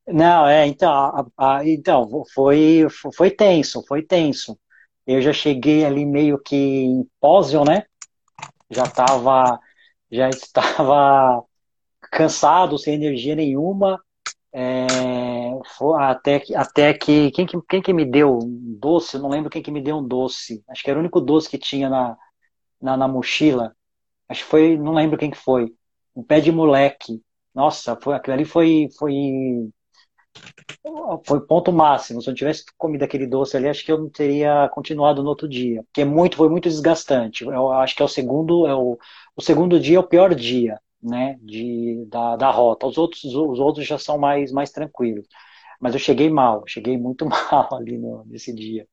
Não, 0.07 0.47
é, 0.47 0.67
então, 0.67 0.93
a, 0.93 1.27
a, 1.39 1.67
então 1.67 2.25
foi, 2.35 2.87
foi 3.15 3.31
tenso, 3.31 3.85
foi 3.87 4.03
tenso. 4.03 4.59
Eu 5.07 5.21
já 5.21 5.33
cheguei 5.33 5.85
ali 5.85 6.07
meio 6.07 6.39
que 6.39 6.57
em 6.57 7.09
Pósio, 7.21 7.65
né? 7.65 7.85
Já 8.71 8.85
estava 8.85 9.61
já 10.11 10.29
estava 10.31 11.45
cansado, 12.11 12.79
sem 12.79 12.95
energia 12.95 13.35
nenhuma. 13.35 14.01
É, 14.55 14.87
até, 15.99 16.39
que, 16.41 16.55
até 16.55 16.93
que 16.93 17.31
quem, 17.31 17.47
que 17.47 17.57
quem 17.69 17.83
que 17.83 17.93
me 17.93 18.05
deu 18.05 18.39
um 18.39 18.77
doce, 18.79 19.17
eu 19.17 19.23
não 19.23 19.31
lembro 19.31 19.51
quem 19.51 19.63
que 19.63 19.71
me 19.71 19.83
deu 19.83 19.97
um 19.99 20.07
doce. 20.07 20.63
Acho 20.69 20.83
que 20.83 20.91
era 20.91 20.99
o 20.99 21.03
único 21.03 21.21
doce 21.21 21.49
que 21.49 21.59
tinha 21.59 21.89
na, 21.89 22.17
na, 22.81 22.97
na 22.97 23.09
mochila. 23.09 23.75
Acho 24.29 24.45
que 24.45 24.51
foi, 24.51 24.77
não 24.77 24.93
lembro 24.93 25.19
quem 25.19 25.31
que 25.31 25.37
foi. 25.39 25.75
Um 26.15 26.23
pé 26.23 26.41
de 26.41 26.53
moleque. 26.53 27.23
Nossa, 27.55 27.99
foi, 28.03 28.15
aquilo 28.15 28.35
ali 28.35 28.45
foi, 28.45 28.89
foi, 28.99 29.13
foi 31.25 31.41
ponto 31.47 31.73
máximo. 31.73 32.21
Se 32.21 32.29
eu 32.29 32.33
não 32.33 32.37
tivesse 32.37 32.65
comido 32.77 33.03
aquele 33.03 33.27
doce 33.27 33.57
ali, 33.57 33.69
acho 33.69 33.85
que 33.85 33.93
eu 33.93 33.99
não 33.99 34.09
teria 34.09 34.69
continuado 34.71 35.23
no 35.23 35.29
outro 35.29 35.49
dia. 35.49 35.83
Porque 35.85 36.03
é 36.03 36.05
muito, 36.05 36.37
foi 36.37 36.49
muito 36.49 36.69
desgastante. 36.69 37.45
Eu 37.45 37.71
acho 37.73 37.95
que 37.95 38.03
é 38.03 38.05
o 38.05 38.09
segundo, 38.09 38.67
é 38.67 38.75
o, 38.75 38.99
o 39.37 39.43
segundo 39.43 39.79
dia 39.79 39.97
é 39.97 40.01
o 40.01 40.07
pior 40.07 40.35
dia 40.35 40.81
né, 41.03 41.39
de, 41.41 42.05
da, 42.09 42.37
da 42.37 42.51
rota. 42.51 42.87
Os 42.87 42.99
outros, 42.99 43.25
os 43.25 43.59
outros 43.59 43.87
já 43.87 43.99
são 43.99 44.19
mais, 44.19 44.53
mais 44.53 44.71
tranquilos. 44.71 45.27
Mas 45.81 45.95
eu 45.95 46.01
cheguei 46.01 46.31
mal, 46.31 46.65
cheguei 46.67 46.97
muito 46.97 47.27
mal 47.27 47.75
ali 47.75 47.99
no, 47.99 48.25
nesse 48.27 48.55
dia 48.55 48.87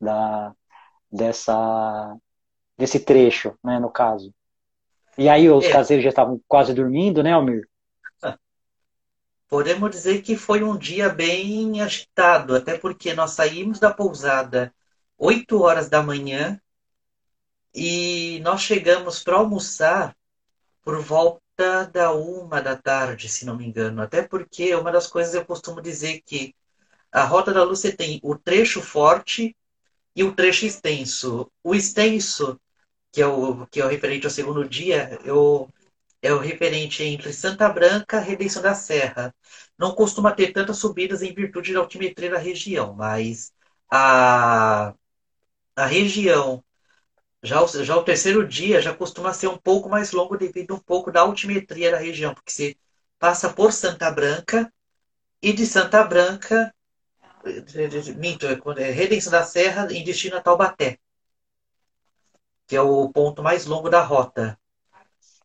da, 0.00 0.52
dessa, 1.10 2.16
desse 2.76 3.00
trecho, 3.00 3.54
né, 3.62 3.78
no 3.78 3.90
caso. 3.90 4.32
E 5.16 5.28
aí 5.28 5.50
os 5.50 5.64
é. 5.64 5.72
caseiros 5.72 6.04
já 6.04 6.10
estavam 6.10 6.40
quase 6.46 6.72
dormindo, 6.72 7.22
né, 7.22 7.32
Almir? 7.32 7.67
Podemos 9.48 9.90
dizer 9.90 10.22
que 10.22 10.36
foi 10.36 10.62
um 10.62 10.76
dia 10.76 11.08
bem 11.08 11.80
agitado, 11.80 12.54
até 12.54 12.76
porque 12.76 13.14
nós 13.14 13.30
saímos 13.32 13.78
da 13.78 13.92
pousada 13.92 14.74
8 15.16 15.60
horas 15.62 15.88
da 15.88 16.02
manhã 16.02 16.60
e 17.74 18.40
nós 18.40 18.60
chegamos 18.60 19.22
para 19.22 19.36
almoçar 19.36 20.16
por 20.82 21.00
volta 21.00 21.86
da 21.92 22.12
uma 22.12 22.60
da 22.60 22.76
tarde, 22.76 23.28
se 23.28 23.44
não 23.46 23.56
me 23.56 23.66
engano. 23.66 24.02
Até 24.02 24.22
porque 24.22 24.74
uma 24.74 24.92
das 24.92 25.06
coisas 25.06 25.34
eu 25.34 25.44
costumo 25.44 25.80
dizer 25.80 26.20
que 26.24 26.54
a 27.10 27.24
Rota 27.24 27.52
da 27.52 27.64
Luz 27.64 27.80
você 27.80 27.92
tem 27.92 28.20
o 28.22 28.36
trecho 28.36 28.82
forte 28.82 29.56
e 30.14 30.22
o 30.24 30.34
trecho 30.34 30.66
extenso. 30.66 31.50
O 31.64 31.74
extenso, 31.74 32.60
que 33.10 33.22
é 33.22 33.26
o, 33.26 33.66
que 33.66 33.80
é 33.80 33.84
o 33.84 33.88
referente 33.88 34.26
ao 34.26 34.30
segundo 34.30 34.68
dia, 34.68 35.18
eu, 35.24 35.68
é 36.22 36.32
o 36.32 36.38
referente 36.38 37.02
entre 37.02 37.32
Santa 37.32 37.68
Branca 37.68 38.18
e 38.20 38.24
Redenção 38.24 38.62
da 38.62 38.74
Serra. 38.74 39.34
Não 39.78 39.94
costuma 39.94 40.32
ter 40.32 40.52
tantas 40.52 40.78
subidas 40.78 41.22
em 41.22 41.34
virtude 41.34 41.72
da 41.72 41.80
altimetria 41.80 42.30
da 42.30 42.38
região, 42.38 42.94
mas 42.94 43.52
a, 43.90 44.94
a 45.76 45.86
região 45.86 46.64
já 47.42 47.62
o, 47.62 47.66
já 47.68 47.96
o 47.96 48.04
terceiro 48.04 48.46
dia 48.46 48.80
já 48.80 48.94
costuma 48.94 49.32
ser 49.32 49.48
um 49.48 49.58
pouco 49.58 49.88
mais 49.88 50.12
longo 50.12 50.36
devido 50.36 50.74
um 50.74 50.78
pouco 50.78 51.10
da 51.12 51.20
altimetria 51.20 51.90
da 51.90 51.98
região, 51.98 52.34
porque 52.34 52.50
você 52.50 52.76
passa 53.18 53.52
por 53.52 53.72
Santa 53.72 54.10
Branca 54.10 54.72
e 55.42 55.52
de 55.52 55.66
Santa 55.66 56.02
Branca, 56.04 56.74
minto, 58.16 58.46
é, 58.46 58.58
é 58.82 58.90
Redenção 58.90 59.30
da 59.32 59.44
Serra 59.44 59.88
em 59.92 60.04
destino 60.04 60.36
a 60.36 60.40
Taubaté, 60.40 60.98
que 62.66 62.76
é 62.76 62.80
o 62.80 63.08
ponto 63.10 63.42
mais 63.42 63.66
longo 63.66 63.88
da 63.88 64.02
rota. 64.02 64.58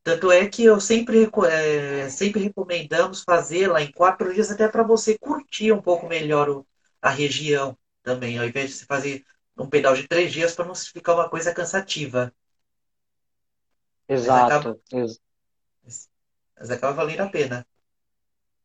Tanto 0.03 0.31
é 0.31 0.47
que 0.47 0.65
eu 0.65 0.79
sempre, 0.81 1.29
é, 1.49 2.09
sempre 2.09 2.41
recomendamos 2.41 3.23
fazê-la 3.23 3.81
em 3.81 3.91
quatro 3.91 4.33
dias, 4.33 4.51
até 4.51 4.67
para 4.67 4.83
você 4.83 5.17
curtir 5.17 5.71
um 5.71 5.81
pouco 5.81 6.07
melhor 6.07 6.49
o, 6.49 6.67
a 7.01 7.09
região 7.09 7.77
também, 8.01 8.37
ao 8.37 8.45
invés 8.45 8.71
de 8.71 8.75
você 8.77 8.85
fazer 8.85 9.23
um 9.57 9.69
pedal 9.69 9.95
de 9.95 10.07
três 10.07 10.31
dias 10.31 10.53
para 10.53 10.65
não 10.65 10.75
ficar 10.75 11.13
uma 11.13 11.29
coisa 11.29 11.53
cansativa. 11.53 12.33
Exato. 14.09 14.81
Mas 14.91 15.19
acaba, 16.01 16.09
mas 16.59 16.71
acaba 16.71 16.93
valendo 16.93 17.21
a 17.21 17.29
pena. 17.29 17.65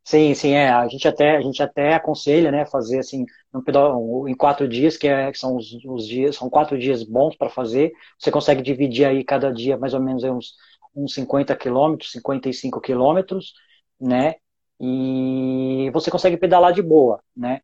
Sim, 0.05 0.35
sim, 0.35 0.53
é. 0.53 0.71
A 0.71 0.89
gente 0.89 1.07
até, 1.07 1.37
a 1.37 1.41
gente 1.41 1.63
até 1.63 1.95
aconselha, 1.95 2.51
né, 2.51 2.65
fazer 2.65 2.99
assim, 2.99 3.27
um 3.53 3.63
pedal 3.63 4.27
em 4.27 4.35
quatro 4.35 4.67
dias, 4.67 4.97
que, 4.97 5.07
é, 5.07 5.31
que 5.31 5.39
são 5.39 5.55
os, 5.57 5.71
os 5.85 6.09
dias, 6.09 6.35
são 6.35 6.49
quatro 6.49 6.79
dias 6.79 7.03
bons 7.05 7.37
para 7.37 7.51
fazer. 7.51 7.93
Você 8.19 8.31
consegue 8.31 8.63
dividir 8.63 9.05
aí 9.05 9.23
cada 9.23 9.53
dia 9.53 9.77
mais 9.77 9.93
ou 9.93 10.01
menos 10.01 10.25
uns, 10.25 10.55
uns 10.95 11.15
50 11.15 11.55
quilômetros, 11.57 12.13
55 12.13 12.81
quilômetros, 12.81 13.53
né? 14.01 14.37
E 14.81 15.91
você 15.93 16.11
consegue 16.11 16.37
pedalar 16.37 16.73
de 16.73 16.83
boa, 16.83 17.21
né? 17.37 17.61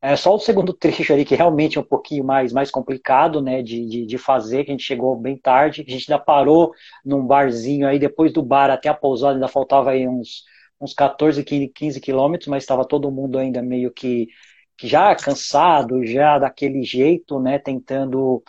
É 0.00 0.14
só 0.16 0.34
o 0.34 0.38
segundo 0.38 0.72
trecho 0.74 1.12
ali 1.12 1.24
que 1.24 1.34
realmente 1.34 1.78
é 1.78 1.80
um 1.80 1.84
pouquinho 1.84 2.24
mais, 2.24 2.52
mais 2.52 2.70
complicado, 2.70 3.40
né, 3.42 3.62
de, 3.62 3.86
de, 3.86 4.06
de, 4.06 4.18
fazer, 4.18 4.64
que 4.64 4.70
a 4.70 4.74
gente 4.74 4.84
chegou 4.84 5.16
bem 5.16 5.36
tarde, 5.36 5.84
a 5.86 5.90
gente 5.90 6.10
ainda 6.12 6.22
parou 6.22 6.72
num 7.04 7.26
barzinho 7.26 7.86
aí, 7.88 7.98
depois 7.98 8.32
do 8.32 8.42
bar 8.42 8.70
até 8.70 8.88
a 8.88 8.94
pousada 8.94 9.34
ainda 9.34 9.48
faltava 9.48 9.90
aí 9.90 10.06
uns, 10.06 10.44
uns 10.80 10.92
14, 10.94 11.42
15 11.44 12.00
quilômetros, 12.00 12.48
mas 12.48 12.62
estava 12.62 12.86
todo 12.86 13.10
mundo 13.10 13.38
ainda 13.38 13.62
meio 13.62 13.90
que, 13.92 14.28
que 14.76 14.86
já 14.86 15.14
cansado, 15.14 16.04
já 16.04 16.38
daquele 16.38 16.82
jeito, 16.82 17.40
né, 17.40 17.58
tentando 17.58 18.42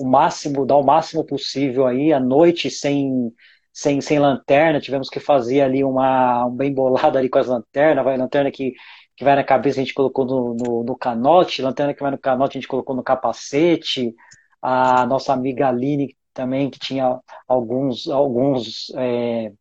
o 0.00 0.06
máximo, 0.06 0.64
dar 0.66 0.76
o 0.76 0.84
máximo 0.84 1.24
possível 1.24 1.86
aí, 1.86 2.12
à 2.12 2.20
noite 2.20 2.70
sem, 2.70 3.32
sem, 3.72 4.00
sem 4.00 4.18
lanterna, 4.18 4.80
tivemos 4.80 5.08
que 5.08 5.20
fazer 5.20 5.62
ali 5.62 5.82
uma, 5.84 6.46
um 6.46 6.54
bem 6.54 6.72
bolado 6.72 7.18
ali 7.18 7.28
com 7.28 7.38
as 7.38 7.46
lanternas, 7.46 8.04
vai 8.04 8.16
lanterna 8.16 8.50
que 8.50 8.74
que 9.14 9.24
vai 9.24 9.36
na 9.36 9.44
cabeça 9.44 9.78
a 9.80 9.84
gente 9.84 9.94
colocou 9.94 10.24
no, 10.24 10.54
no, 10.54 10.84
no, 10.84 10.96
canote, 10.96 11.62
lanterna 11.62 11.94
que 11.94 12.02
vai 12.02 12.10
no 12.10 12.18
canote 12.18 12.56
a 12.56 12.60
gente 12.60 12.68
colocou 12.68 12.96
no 12.96 13.02
capacete, 13.02 14.14
a 14.60 15.06
nossa 15.06 15.32
amiga 15.32 15.68
Aline 15.68 16.16
também, 16.32 16.70
que 16.70 16.78
tinha 16.78 17.20
alguns, 17.46 18.08
alguns 18.08 18.90
é, 18.96 19.52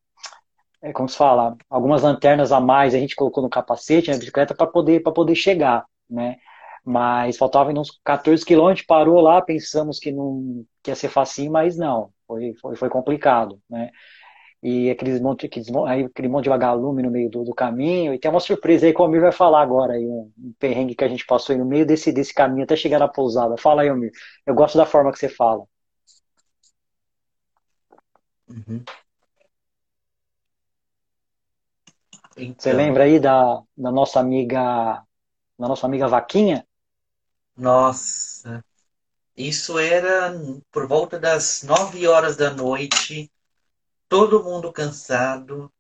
é, 0.82 0.94
como 0.94 1.10
se 1.10 1.18
fala, 1.18 1.56
algumas 1.70 2.02
lanternas 2.02 2.52
a 2.52 2.60
mais 2.60 2.96
a 2.96 3.00
gente 3.00 3.16
colocou 3.16 3.44
no 3.44 3.50
capacete, 3.50 4.10
na 4.10 4.18
bicicleta, 4.18 4.56
para 4.56 4.68
poder, 4.68 5.02
poder 5.02 5.36
chegar, 5.36 5.86
né? 6.10 6.38
Mas 6.84 7.38
faltava 7.38 7.72
uns 7.72 8.00
14 8.04 8.44
quilômetros, 8.44 8.86
parou 8.86 9.22
lá, 9.22 9.42
pensamos 9.42 10.00
que 10.00 10.12
não 10.12 10.66
que 10.82 10.90
ia 10.90 10.96
ser 10.96 11.10
facinho, 11.10 11.52
mas 11.52 11.78
não, 11.78 12.12
foi, 12.32 12.54
foi, 12.62 12.76
foi 12.78 12.90
complicado, 12.90 13.62
né? 13.70 13.92
e 14.64 14.90
aqueles 14.92 15.20
monte, 15.20 15.48
aqueles, 15.48 15.68
aí, 15.88 16.04
aquele 16.06 16.28
monte 16.28 16.44
de 16.44 16.50
vagalume 16.50 17.02
no 17.02 17.10
meio 17.10 17.30
do, 17.30 17.44
do, 17.44 17.54
caminho. 17.54 18.14
E 18.14 18.20
tem 18.20 18.30
uma 18.30 18.40
surpresa 18.40 18.86
aí 18.86 18.94
que 18.94 19.02
o 19.02 19.04
Almir 19.04 19.22
vai 19.22 19.32
falar 19.32 19.62
agora, 19.62 19.94
aí, 19.94 20.06
um, 20.06 20.32
um 20.38 20.54
perrengue 20.60 20.96
que 20.96 21.04
a 21.04 21.08
gente 21.08 21.26
passou 21.26 21.54
aí 21.54 21.60
no 21.60 21.66
meio 21.66 21.86
desse, 21.86 22.12
desse 22.12 22.34
caminho 22.34 22.64
até 22.64 22.76
chegar 22.76 23.00
na 23.00 23.08
pousada. 23.08 23.58
Fala 23.58 23.82
aí, 23.82 23.90
Almir. 23.90 24.12
Eu 24.46 24.54
gosto 24.54 24.78
da 24.78 24.86
forma 24.86 25.12
que 25.12 25.18
você 25.20 25.30
fala. 25.30 25.64
Uhum. 28.48 28.84
Então... 32.38 32.56
Você 32.60 32.74
lembra 32.74 33.06
aí 33.06 33.20
da, 33.20 33.62
da 33.76 33.92
nossa 33.92 34.20
amiga 34.20 35.04
da 35.58 35.68
nossa 35.68 35.86
amiga 35.86 36.08
Vaquinha? 36.08 36.66
Nossa, 37.56 38.64
isso 39.48 39.80
era 39.80 40.34
por 40.72 40.88
volta 40.88 41.20
das 41.20 41.64
nove 41.64 42.08
horas 42.08 42.36
da 42.36 42.52
noite 42.52 43.32
todo 44.12 44.44
mundo 44.44 44.74
cansado, 44.74 45.72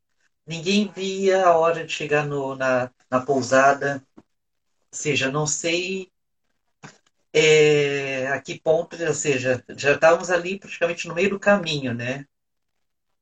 ninguém 0.47 0.89
via 0.89 1.45
a 1.47 1.58
hora 1.58 1.86
de 1.86 1.91
chegar 1.91 2.26
no, 2.26 2.56
na, 2.56 2.89
na 3.10 3.19
pousada. 3.21 4.02
Ou 4.17 4.24
seja, 4.91 5.32
não 5.32 5.45
sei 5.45 6.10
é, 7.34 8.28
a 8.30 8.41
que 8.41 8.60
ponto, 8.60 8.95
ou 9.04 9.13
seja, 9.13 9.63
já 9.76 9.93
estávamos 9.93 10.30
ali 10.30 10.60
praticamente 10.60 11.08
no 11.08 11.15
meio 11.15 11.32
do 11.32 11.39
caminho, 11.39 11.93
né? 11.93 12.26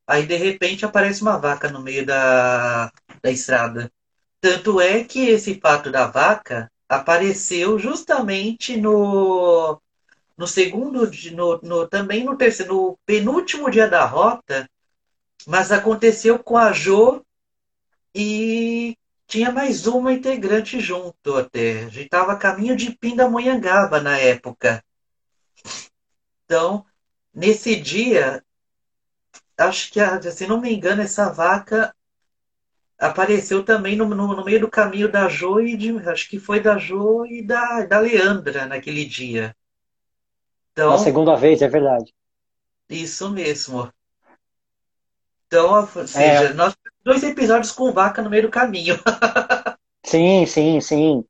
Aí 0.06 0.26
de 0.26 0.36
repente 0.36 0.84
aparece 0.84 1.22
uma 1.22 1.38
vaca 1.38 1.70
no 1.70 1.80
meio 1.80 2.04
da, 2.04 2.92
da 3.22 3.30
estrada. 3.30 3.90
Tanto 4.40 4.80
é 4.80 5.04
que 5.04 5.28
esse 5.28 5.60
fato 5.60 5.90
da 5.90 6.06
vaca 6.06 6.70
apareceu 6.88 7.78
justamente 7.78 8.76
no, 8.76 9.80
no 10.40 10.46
segundo, 10.46 11.10
no, 11.32 11.60
no, 11.62 11.86
também 11.86 12.24
no 12.24 12.34
terceiro, 12.34 12.74
no 12.74 12.98
penúltimo 13.04 13.70
dia 13.70 13.86
da 13.86 14.06
rota, 14.06 14.66
mas 15.46 15.70
aconteceu 15.70 16.38
com 16.38 16.56
a 16.56 16.72
Jo 16.72 17.22
e 18.14 18.96
tinha 19.26 19.52
mais 19.52 19.86
uma 19.86 20.14
integrante 20.14 20.80
junto 20.80 21.36
até. 21.36 21.80
A 21.80 21.88
gente 21.90 22.04
estava 22.04 22.32
a 22.32 22.38
caminho 22.38 22.74
de 22.74 22.96
Pindamonhangaba 22.96 24.00
na 24.00 24.16
época. 24.16 24.82
Então, 26.46 26.86
nesse 27.34 27.76
dia, 27.76 28.42
acho 29.58 29.92
que, 29.92 30.00
se 30.32 30.46
não 30.46 30.58
me 30.58 30.72
engano, 30.72 31.02
essa 31.02 31.28
vaca 31.28 31.94
apareceu 32.98 33.62
também 33.62 33.94
no, 33.94 34.06
no, 34.08 34.34
no 34.34 34.42
meio 34.42 34.60
do 34.60 34.70
caminho 34.70 35.12
da 35.12 35.28
Jo 35.28 35.60
e 35.60 35.76
de, 35.76 35.98
acho 36.08 36.30
que 36.30 36.38
foi 36.38 36.60
da 36.60 36.78
Jo 36.78 37.26
e 37.26 37.42
da, 37.42 37.84
da 37.84 37.98
Leandra 37.98 38.64
naquele 38.64 39.04
dia. 39.04 39.54
Então, 40.72 40.90
Na 40.90 40.98
segunda 40.98 41.34
vez, 41.36 41.62
é 41.62 41.68
verdade. 41.68 42.12
Isso 42.88 43.30
mesmo. 43.30 43.90
Então, 45.46 45.80
ou 45.80 46.06
seja, 46.06 46.50
é. 46.50 46.52
nós 46.52 46.76
dois 47.04 47.22
episódios 47.22 47.72
com 47.72 47.92
vaca 47.92 48.22
no 48.22 48.30
meio 48.30 48.44
do 48.44 48.50
caminho. 48.50 48.96
sim, 50.04 50.46
sim, 50.46 50.80
sim. 50.80 51.24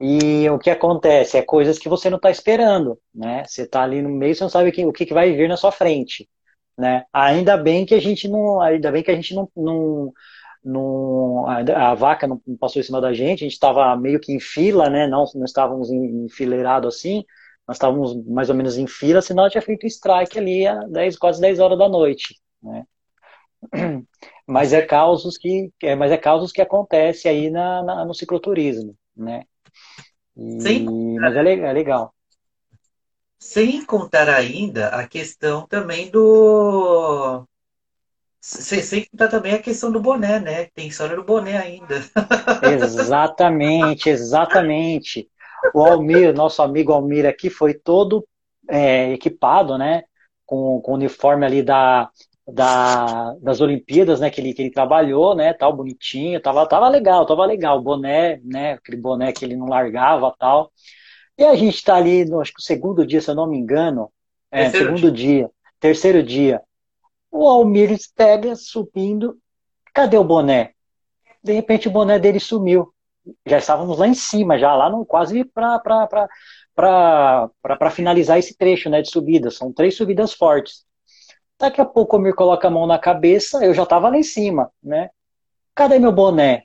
E 0.00 0.48
o 0.50 0.58
que 0.58 0.70
acontece 0.70 1.38
é 1.38 1.42
coisas 1.42 1.78
que 1.78 1.88
você 1.88 2.10
não 2.10 2.16
está 2.16 2.30
esperando, 2.30 2.98
né? 3.14 3.44
Você 3.46 3.62
está 3.62 3.82
ali 3.82 4.02
no 4.02 4.10
meio, 4.10 4.34
você 4.34 4.42
não 4.42 4.50
sabe 4.50 4.68
o 4.68 4.92
que, 4.92 5.14
vai 5.14 5.32
vir 5.32 5.48
na 5.48 5.56
sua 5.56 5.72
frente, 5.72 6.28
né? 6.76 7.04
Ainda 7.12 7.56
bem 7.56 7.86
que 7.86 7.94
a 7.94 8.00
gente 8.00 8.28
não, 8.28 8.60
ainda 8.60 8.90
bem 8.90 9.02
que 9.02 9.10
a 9.10 9.14
gente 9.14 9.34
não, 9.34 9.48
não, 9.56 10.12
não 10.64 11.46
a 11.46 11.94
vaca 11.94 12.26
não 12.26 12.40
passou 12.58 12.80
em 12.80 12.84
cima 12.84 13.00
da 13.00 13.12
gente, 13.12 13.44
a 13.44 13.46
gente 13.46 13.52
estava 13.52 13.96
meio 13.96 14.20
que 14.20 14.32
em 14.32 14.40
fila, 14.40 14.90
né? 14.90 15.06
Não, 15.06 15.24
não 15.34 15.44
estávamos 15.44 15.90
enfileirados 15.90 16.96
assim, 16.96 17.24
nós 17.66 17.76
estávamos 17.76 18.14
mais 18.26 18.50
ou 18.50 18.54
menos 18.54 18.76
em 18.76 18.86
fila, 18.86 19.22
senão 19.22 19.44
eu 19.44 19.50
tinha 19.50 19.62
feito 19.62 19.86
strike 19.86 20.38
ali 20.38 20.66
às 20.66 20.90
10, 20.90 21.18
quase 21.18 21.40
10 21.40 21.58
horas 21.58 21.78
da 21.78 21.88
noite, 21.88 22.38
né? 22.62 22.84
Mas 24.46 24.72
é 24.74 24.82
causos 24.82 25.38
que, 25.38 25.70
é, 25.82 25.96
mas 25.96 26.12
é 26.12 26.18
causos 26.18 26.52
que 26.52 26.60
acontece 26.60 27.26
aí 27.26 27.48
na, 27.48 27.82
na, 27.82 28.04
no 28.04 28.12
cicloturismo, 28.12 28.94
né? 29.16 29.44
E, 30.36 30.60
Sim. 30.60 31.18
Mas 31.18 31.34
é, 31.34 31.40
é 31.40 31.72
legal. 31.72 32.14
Sem 33.38 33.84
contar 33.84 34.28
ainda 34.28 34.88
a 34.88 35.06
questão 35.06 35.66
também 35.66 36.10
do. 36.10 37.46
Sem, 38.40 38.82
sem 38.82 39.06
contar 39.06 39.28
também 39.28 39.54
a 39.54 39.62
questão 39.62 39.90
do 39.90 40.00
boné, 40.00 40.40
né? 40.40 40.66
Tem 40.74 40.88
história 40.88 41.16
do 41.16 41.24
boné 41.24 41.56
ainda. 41.56 42.04
Exatamente, 42.70 44.10
exatamente. 44.10 45.28
O 45.72 45.84
Almir, 45.84 46.34
nosso 46.34 46.62
amigo 46.62 46.92
Almir 46.92 47.26
aqui, 47.26 47.48
foi 47.48 47.74
todo 47.74 48.26
é, 48.68 49.12
equipado, 49.12 49.78
né? 49.78 50.04
Com, 50.44 50.80
com 50.80 50.92
o 50.92 50.94
uniforme 50.94 51.46
ali 51.46 51.62
da, 51.62 52.10
da, 52.46 53.34
das 53.40 53.60
Olimpíadas, 53.60 54.20
né, 54.20 54.28
que 54.28 54.40
ele, 54.40 54.52
que 54.52 54.60
ele 54.60 54.70
trabalhou, 54.70 55.34
né, 55.34 55.54
tal, 55.54 55.74
bonitinho, 55.74 56.38
tava, 56.38 56.68
tava 56.68 56.86
legal, 56.90 57.24
tava 57.24 57.46
legal, 57.46 57.80
boné, 57.80 58.38
né, 58.44 58.74
aquele 58.74 58.98
boné 58.98 59.32
que 59.32 59.42
ele 59.42 59.56
não 59.56 59.66
largava, 59.66 60.34
tal. 60.38 60.70
E 61.38 61.44
a 61.44 61.54
gente 61.54 61.82
tá 61.82 61.96
ali, 61.96 62.26
no, 62.26 62.42
acho 62.42 62.52
que 62.52 62.60
o 62.60 62.62
segundo 62.62 63.06
dia, 63.06 63.22
se 63.22 63.30
eu 63.30 63.34
não 63.34 63.46
me 63.46 63.56
engano, 63.56 64.12
é, 64.50 64.68
segundo 64.68 65.10
dia. 65.10 65.38
dia, 65.38 65.50
terceiro 65.80 66.22
dia, 66.22 66.60
o 67.30 67.48
Almir 67.48 67.96
pega 68.14 68.54
subindo 68.54 69.38
Cadê 69.94 70.18
o 70.18 70.24
boné? 70.24 70.72
De 71.40 71.52
repente 71.52 71.86
o 71.86 71.90
boné 71.90 72.18
dele 72.18 72.40
sumiu. 72.40 72.92
Já 73.46 73.58
estávamos 73.58 73.98
lá 73.98 74.06
em 74.06 74.14
cima, 74.14 74.58
já 74.58 74.74
lá 74.74 74.90
no 74.90 75.04
quase 75.04 75.44
para 75.44 76.28
finalizar 77.90 78.38
esse 78.38 78.56
trecho 78.56 78.90
né, 78.90 79.02
de 79.02 79.10
subida. 79.10 79.50
São 79.50 79.72
três 79.72 79.96
subidas 79.96 80.32
fortes. 80.32 80.84
Daqui 81.58 81.80
a 81.80 81.84
pouco 81.84 82.16
o 82.16 82.20
Mir 82.20 82.34
coloca 82.34 82.66
a 82.66 82.70
mão 82.70 82.86
na 82.86 82.98
cabeça, 82.98 83.64
eu 83.64 83.72
já 83.72 83.84
estava 83.84 84.08
lá 84.08 84.18
em 84.18 84.22
cima, 84.22 84.70
né? 84.82 85.10
Cadê 85.74 85.98
meu 85.98 86.12
boné? 86.12 86.64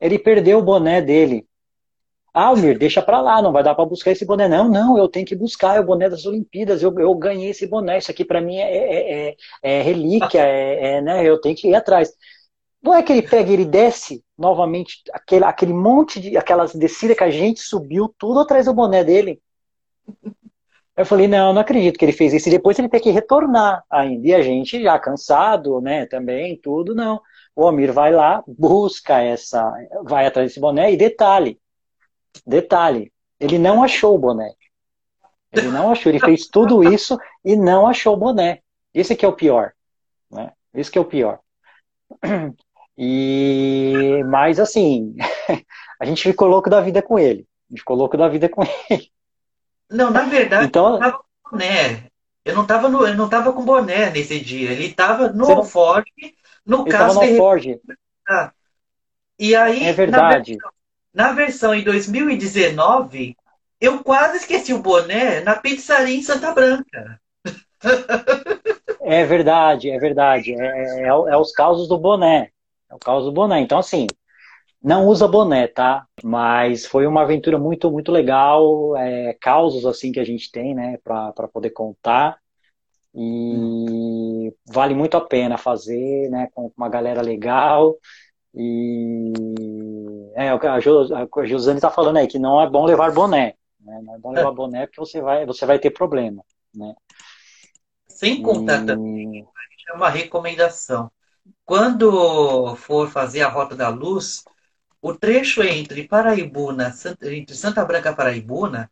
Ele 0.00 0.18
perdeu 0.18 0.58
o 0.58 0.62
boné 0.62 1.00
dele. 1.00 1.46
Ah, 2.32 2.46
Almir, 2.46 2.76
deixa 2.76 3.00
pra 3.00 3.20
lá, 3.20 3.40
não 3.40 3.52
vai 3.52 3.62
dar 3.62 3.76
para 3.76 3.86
buscar 3.86 4.10
esse 4.10 4.24
boné. 4.26 4.48
Não, 4.48 4.68
não, 4.68 4.98
eu 4.98 5.08
tenho 5.08 5.24
que 5.24 5.36
buscar, 5.36 5.76
é 5.76 5.80
o 5.80 5.84
boné 5.84 6.10
das 6.10 6.26
Olimpíadas, 6.26 6.82
eu, 6.82 6.92
eu 6.98 7.14
ganhei 7.14 7.50
esse 7.50 7.64
boné, 7.64 7.98
isso 7.98 8.10
aqui 8.10 8.24
para 8.24 8.40
mim 8.40 8.56
é, 8.56 8.76
é, 8.76 9.28
é, 9.28 9.36
é 9.62 9.82
relíquia, 9.82 10.40
é, 10.44 10.96
é, 10.96 11.00
né, 11.00 11.24
eu 11.24 11.40
tenho 11.40 11.54
que 11.54 11.68
ir 11.68 11.76
atrás. 11.76 12.12
Não 12.84 12.94
é 12.94 13.02
que 13.02 13.12
ele 13.12 13.22
pega 13.22 13.50
e 13.50 13.54
ele 13.54 13.64
desce 13.64 14.22
novamente 14.36 15.02
aquele, 15.12 15.44
aquele 15.44 15.72
monte 15.72 16.20
de, 16.20 16.36
aquelas 16.36 16.74
descidas 16.74 17.16
que 17.16 17.24
a 17.24 17.30
gente 17.30 17.60
subiu, 17.60 18.14
tudo 18.18 18.40
atrás 18.40 18.66
do 18.66 18.74
boné 18.74 19.02
dele. 19.02 19.40
Eu 20.96 21.06
falei, 21.06 21.26
não, 21.26 21.52
não 21.52 21.60
acredito 21.60 21.98
que 21.98 22.04
ele 22.04 22.12
fez 22.12 22.32
isso. 22.34 22.48
E 22.48 22.52
depois 22.52 22.78
ele 22.78 22.88
tem 22.88 23.00
que 23.00 23.10
retornar 23.10 23.82
ainda. 23.90 24.28
E 24.28 24.34
a 24.34 24.42
gente 24.42 24.80
já 24.82 24.98
cansado, 24.98 25.80
né, 25.80 26.06
também, 26.06 26.56
tudo, 26.56 26.94
não. 26.94 27.20
O 27.56 27.66
Amir 27.66 27.92
vai 27.92 28.12
lá, 28.12 28.44
busca 28.46 29.20
essa, 29.20 29.72
vai 30.04 30.26
atrás 30.26 30.50
desse 30.50 30.60
boné 30.60 30.92
e 30.92 30.96
detalhe, 30.96 31.58
Detalhe, 32.46 33.12
ele 33.38 33.58
não 33.58 33.82
achou 33.82 34.14
o 34.14 34.18
boné. 34.18 34.54
Ele 35.52 35.68
não 35.68 35.92
achou, 35.92 36.10
ele 36.10 36.18
fez 36.18 36.48
tudo 36.48 36.82
isso 36.82 37.18
e 37.44 37.54
não 37.54 37.86
achou 37.86 38.14
o 38.14 38.16
boné. 38.16 38.60
Esse 38.92 39.14
que 39.14 39.24
é 39.24 39.28
o 39.28 39.32
pior. 39.32 39.72
Né? 40.30 40.52
Esse 40.74 40.90
que 40.90 40.98
é 40.98 41.00
o 41.00 41.04
pior. 41.04 41.38
E, 42.96 44.22
mas 44.26 44.60
assim, 44.60 45.14
a 46.00 46.04
gente 46.04 46.22
ficou 46.22 46.48
louco 46.48 46.70
da 46.70 46.80
vida 46.80 47.02
com 47.02 47.18
ele. 47.18 47.46
A 47.68 47.72
gente 47.72 47.80
ficou 47.80 47.96
louco 47.96 48.16
da 48.16 48.28
vida 48.28 48.48
com 48.48 48.62
ele. 48.62 49.10
Não, 49.90 50.10
na 50.10 50.22
verdade, 50.22 50.66
então, 50.66 50.86
eu 50.86 50.92
não 50.92 51.00
tava 51.00 51.18
com 51.42 51.50
boné. 51.50 52.06
Eu 52.44 52.54
não 52.54 52.66
tava, 52.66 52.88
no, 52.88 53.06
eu 53.06 53.14
não 53.16 53.28
tava 53.28 53.52
com 53.52 53.64
boné 53.64 54.10
nesse 54.10 54.38
dia. 54.40 54.70
Ele 54.70 54.92
tava 54.92 55.28
no 55.28 55.50
Alforge, 55.50 56.12
no 56.64 56.82
ele 56.82 56.90
caso 56.90 57.14
tava 57.14 57.26
no 57.26 57.32
Alforge. 57.32 57.80
Ah. 58.28 58.52
E 59.38 59.54
aí, 59.54 59.84
é 59.84 59.92
verdade. 59.92 60.56
Na 61.12 61.32
versão 61.32 61.74
em 61.74 61.82
2019, 61.82 63.36
eu 63.80 64.02
quase 64.02 64.38
esqueci 64.38 64.72
o 64.72 64.82
boné 64.82 65.40
na 65.40 65.56
pizzaria 65.56 66.16
em 66.16 66.22
Santa 66.22 66.52
Branca. 66.52 67.20
É 69.06 69.22
verdade, 69.22 69.90
é 69.90 69.98
verdade. 69.98 70.54
É, 70.54 70.64
é, 70.64 71.02
é, 71.02 71.08
é 71.08 71.36
os 71.36 71.52
causos 71.52 71.86
do 71.86 71.98
boné. 71.98 72.50
É 72.94 72.96
o 72.96 72.98
caos 72.98 73.24
do 73.24 73.32
boné. 73.32 73.60
Então, 73.60 73.78
assim, 73.78 74.06
não 74.80 75.06
usa 75.06 75.26
boné, 75.26 75.66
tá? 75.66 76.06
Mas 76.22 76.86
foi 76.86 77.06
uma 77.06 77.22
aventura 77.22 77.58
muito, 77.58 77.90
muito 77.90 78.12
legal. 78.12 78.96
É, 78.96 79.36
causos, 79.40 79.84
assim, 79.84 80.12
que 80.12 80.20
a 80.20 80.24
gente 80.24 80.50
tem, 80.50 80.74
né, 80.74 80.98
para 81.02 81.48
poder 81.52 81.70
contar. 81.70 82.38
E 83.12 84.52
vale 84.66 84.94
muito 84.94 85.16
a 85.16 85.20
pena 85.20 85.56
fazer, 85.56 86.30
né, 86.30 86.48
com 86.54 86.72
uma 86.76 86.88
galera 86.88 87.20
legal. 87.20 87.96
E 88.54 89.32
é, 90.36 90.48
a, 90.50 90.80
Jos, 90.80 91.10
a 91.10 91.26
Josane 91.44 91.78
está 91.78 91.90
falando 91.90 92.18
aí 92.18 92.28
que 92.28 92.38
não 92.38 92.60
é 92.60 92.70
bom 92.70 92.84
levar 92.84 93.12
boné. 93.12 93.54
Né? 93.80 94.00
Não 94.04 94.14
é 94.14 94.18
bom 94.18 94.32
levar 94.32 94.52
boné 94.52 94.86
porque 94.86 95.00
você 95.00 95.20
vai, 95.20 95.44
você 95.44 95.66
vai 95.66 95.78
ter 95.78 95.90
problema. 95.90 96.44
Né? 96.74 96.94
Sem 98.06 98.42
contar 98.42 98.82
e... 98.82 98.86
também, 98.86 99.46
é 99.88 99.92
uma 99.92 100.08
recomendação. 100.08 101.10
Quando 101.64 102.76
for 102.76 103.10
fazer 103.10 103.42
a 103.42 103.48
Rota 103.48 103.74
da 103.76 103.88
Luz, 103.88 104.44
o 105.02 105.14
trecho 105.16 105.62
entre 105.62 106.08
Paraibuna, 106.08 106.94
entre 107.22 107.54
Santa 107.56 107.84
Branca 107.84 108.10
e 108.10 108.16
Paraibuna, 108.16 108.90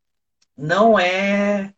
não 0.56 0.98
é. 0.98 1.74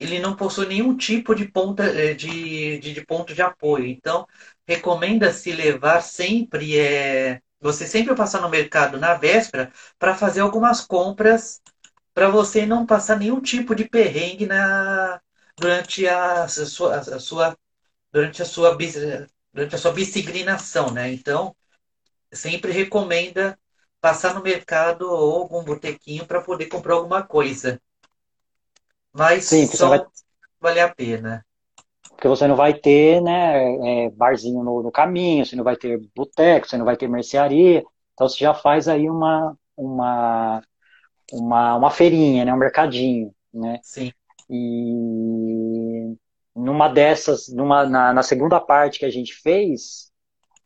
Ele 0.00 0.18
não 0.20 0.36
possui 0.36 0.66
nenhum 0.66 0.96
tipo 0.96 1.34
de, 1.34 1.46
ponta, 1.48 1.84
eh, 1.84 2.14
de, 2.14 2.78
de, 2.80 2.92
de 2.94 3.06
ponto 3.06 3.34
de 3.34 3.42
apoio. 3.42 3.86
Então, 3.86 4.26
recomenda-se 4.66 5.52
levar 5.52 6.02
sempre, 6.02 6.78
é, 6.78 7.40
você 7.60 7.86
sempre 7.86 8.14
passar 8.14 8.42
no 8.42 8.50
mercado 8.50 8.98
na 8.98 9.14
véspera 9.14 9.72
para 9.98 10.14
fazer 10.16 10.40
algumas 10.40 10.80
compras 10.82 11.62
para 12.14 12.28
você 12.30 12.66
não 12.66 12.86
passar 12.86 13.18
nenhum 13.18 13.40
tipo 13.40 13.74
de 13.74 13.84
perrengue 13.88 14.46
na, 14.46 15.20
durante 15.58 16.06
a, 16.08 16.48
sua, 16.48 16.96
a 16.98 17.20
sua 17.20 17.56
durante 18.12 18.42
a 18.42 18.44
sua 18.46 18.76
durante 19.56 19.74
a 19.74 19.78
sua 19.78 19.92
bicigrinação, 19.92 20.90
né? 20.90 21.10
Então, 21.10 21.56
sempre 22.30 22.72
recomenda 22.72 23.58
passar 24.02 24.34
no 24.34 24.42
mercado 24.42 25.10
ou 25.10 25.42
algum 25.42 25.64
botequinho 25.64 26.26
para 26.26 26.42
poder 26.42 26.66
comprar 26.66 26.94
alguma 26.94 27.22
coisa. 27.22 27.80
Mas 29.10 29.46
Sim, 29.46 29.66
só 29.66 29.88
vai... 29.88 30.04
vale 30.60 30.80
a 30.80 30.94
pena 30.94 31.42
porque 32.10 32.28
você 32.28 32.46
não 32.46 32.56
vai 32.56 32.72
ter 32.72 33.20
né, 33.20 34.06
é, 34.06 34.10
barzinho 34.10 34.62
no, 34.62 34.82
no, 34.82 34.90
caminho, 34.90 35.44
você 35.44 35.54
não 35.54 35.62
vai 35.62 35.76
ter 35.76 36.00
boteco, 36.14 36.66
você 36.66 36.78
não 36.78 36.84
vai 36.86 36.96
ter 36.96 37.06
mercearia, 37.08 37.84
então 38.14 38.26
você 38.26 38.38
já 38.38 38.54
faz 38.54 38.88
aí 38.88 39.10
uma, 39.10 39.54
uma, 39.76 40.62
uma, 41.30 41.76
uma 41.76 41.90
feirinha, 41.90 42.42
né, 42.42 42.54
um 42.54 42.56
mercadinho, 42.56 43.34
né? 43.52 43.78
Sim. 43.82 44.10
E 44.48 46.16
numa 46.56 46.88
dessas, 46.88 47.48
numa, 47.48 47.84
na, 47.86 48.12
na 48.12 48.22
segunda 48.22 48.58
parte 48.58 48.98
que 48.98 49.04
a 49.04 49.10
gente 49.10 49.34
fez, 49.34 50.10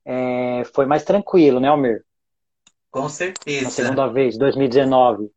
é, 0.05 0.63
foi 0.73 0.87
mais 0.87 1.05
tranquilo, 1.05 1.59
né, 1.59 1.69
Almir? 1.69 2.05
Com 2.91 3.09
certeza. 3.09 3.65
Na 3.65 3.71
segunda 3.71 4.07
vez, 4.07 4.39
2019. 4.39 5.31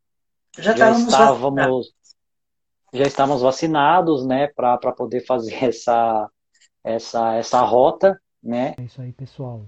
Já, 0.58 0.76
já 0.76 0.92
estávamos 0.92 1.94
já 2.94 3.08
estamos 3.08 3.42
vacinados, 3.42 4.26
né, 4.26 4.48
para 4.48 4.78
poder 4.92 5.26
fazer 5.26 5.56
essa, 5.66 6.30
essa, 6.84 7.34
essa 7.34 7.62
rota, 7.62 8.22
né. 8.42 8.76
É 8.78 8.84
isso 8.84 9.02
aí, 9.02 9.12
pessoal. 9.12 9.66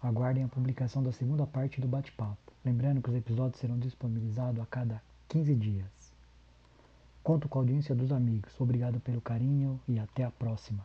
Aguardem 0.00 0.44
a 0.44 0.48
publicação 0.48 1.02
da 1.02 1.10
segunda 1.10 1.44
parte 1.44 1.80
do 1.80 1.88
bate-papo. 1.88 2.52
Lembrando 2.64 3.02
que 3.02 3.10
os 3.10 3.16
episódios 3.16 3.60
serão 3.60 3.76
disponibilizados 3.78 4.62
a 4.62 4.66
cada 4.66 5.02
15 5.28 5.54
dias. 5.56 5.86
Conto 7.28 7.46
com 7.46 7.58
a 7.58 7.60
audiência 7.60 7.94
dos 7.94 8.10
amigos. 8.10 8.58
Obrigado 8.58 9.00
pelo 9.00 9.20
carinho 9.20 9.78
e 9.86 9.98
até 9.98 10.24
a 10.24 10.30
próxima. 10.30 10.82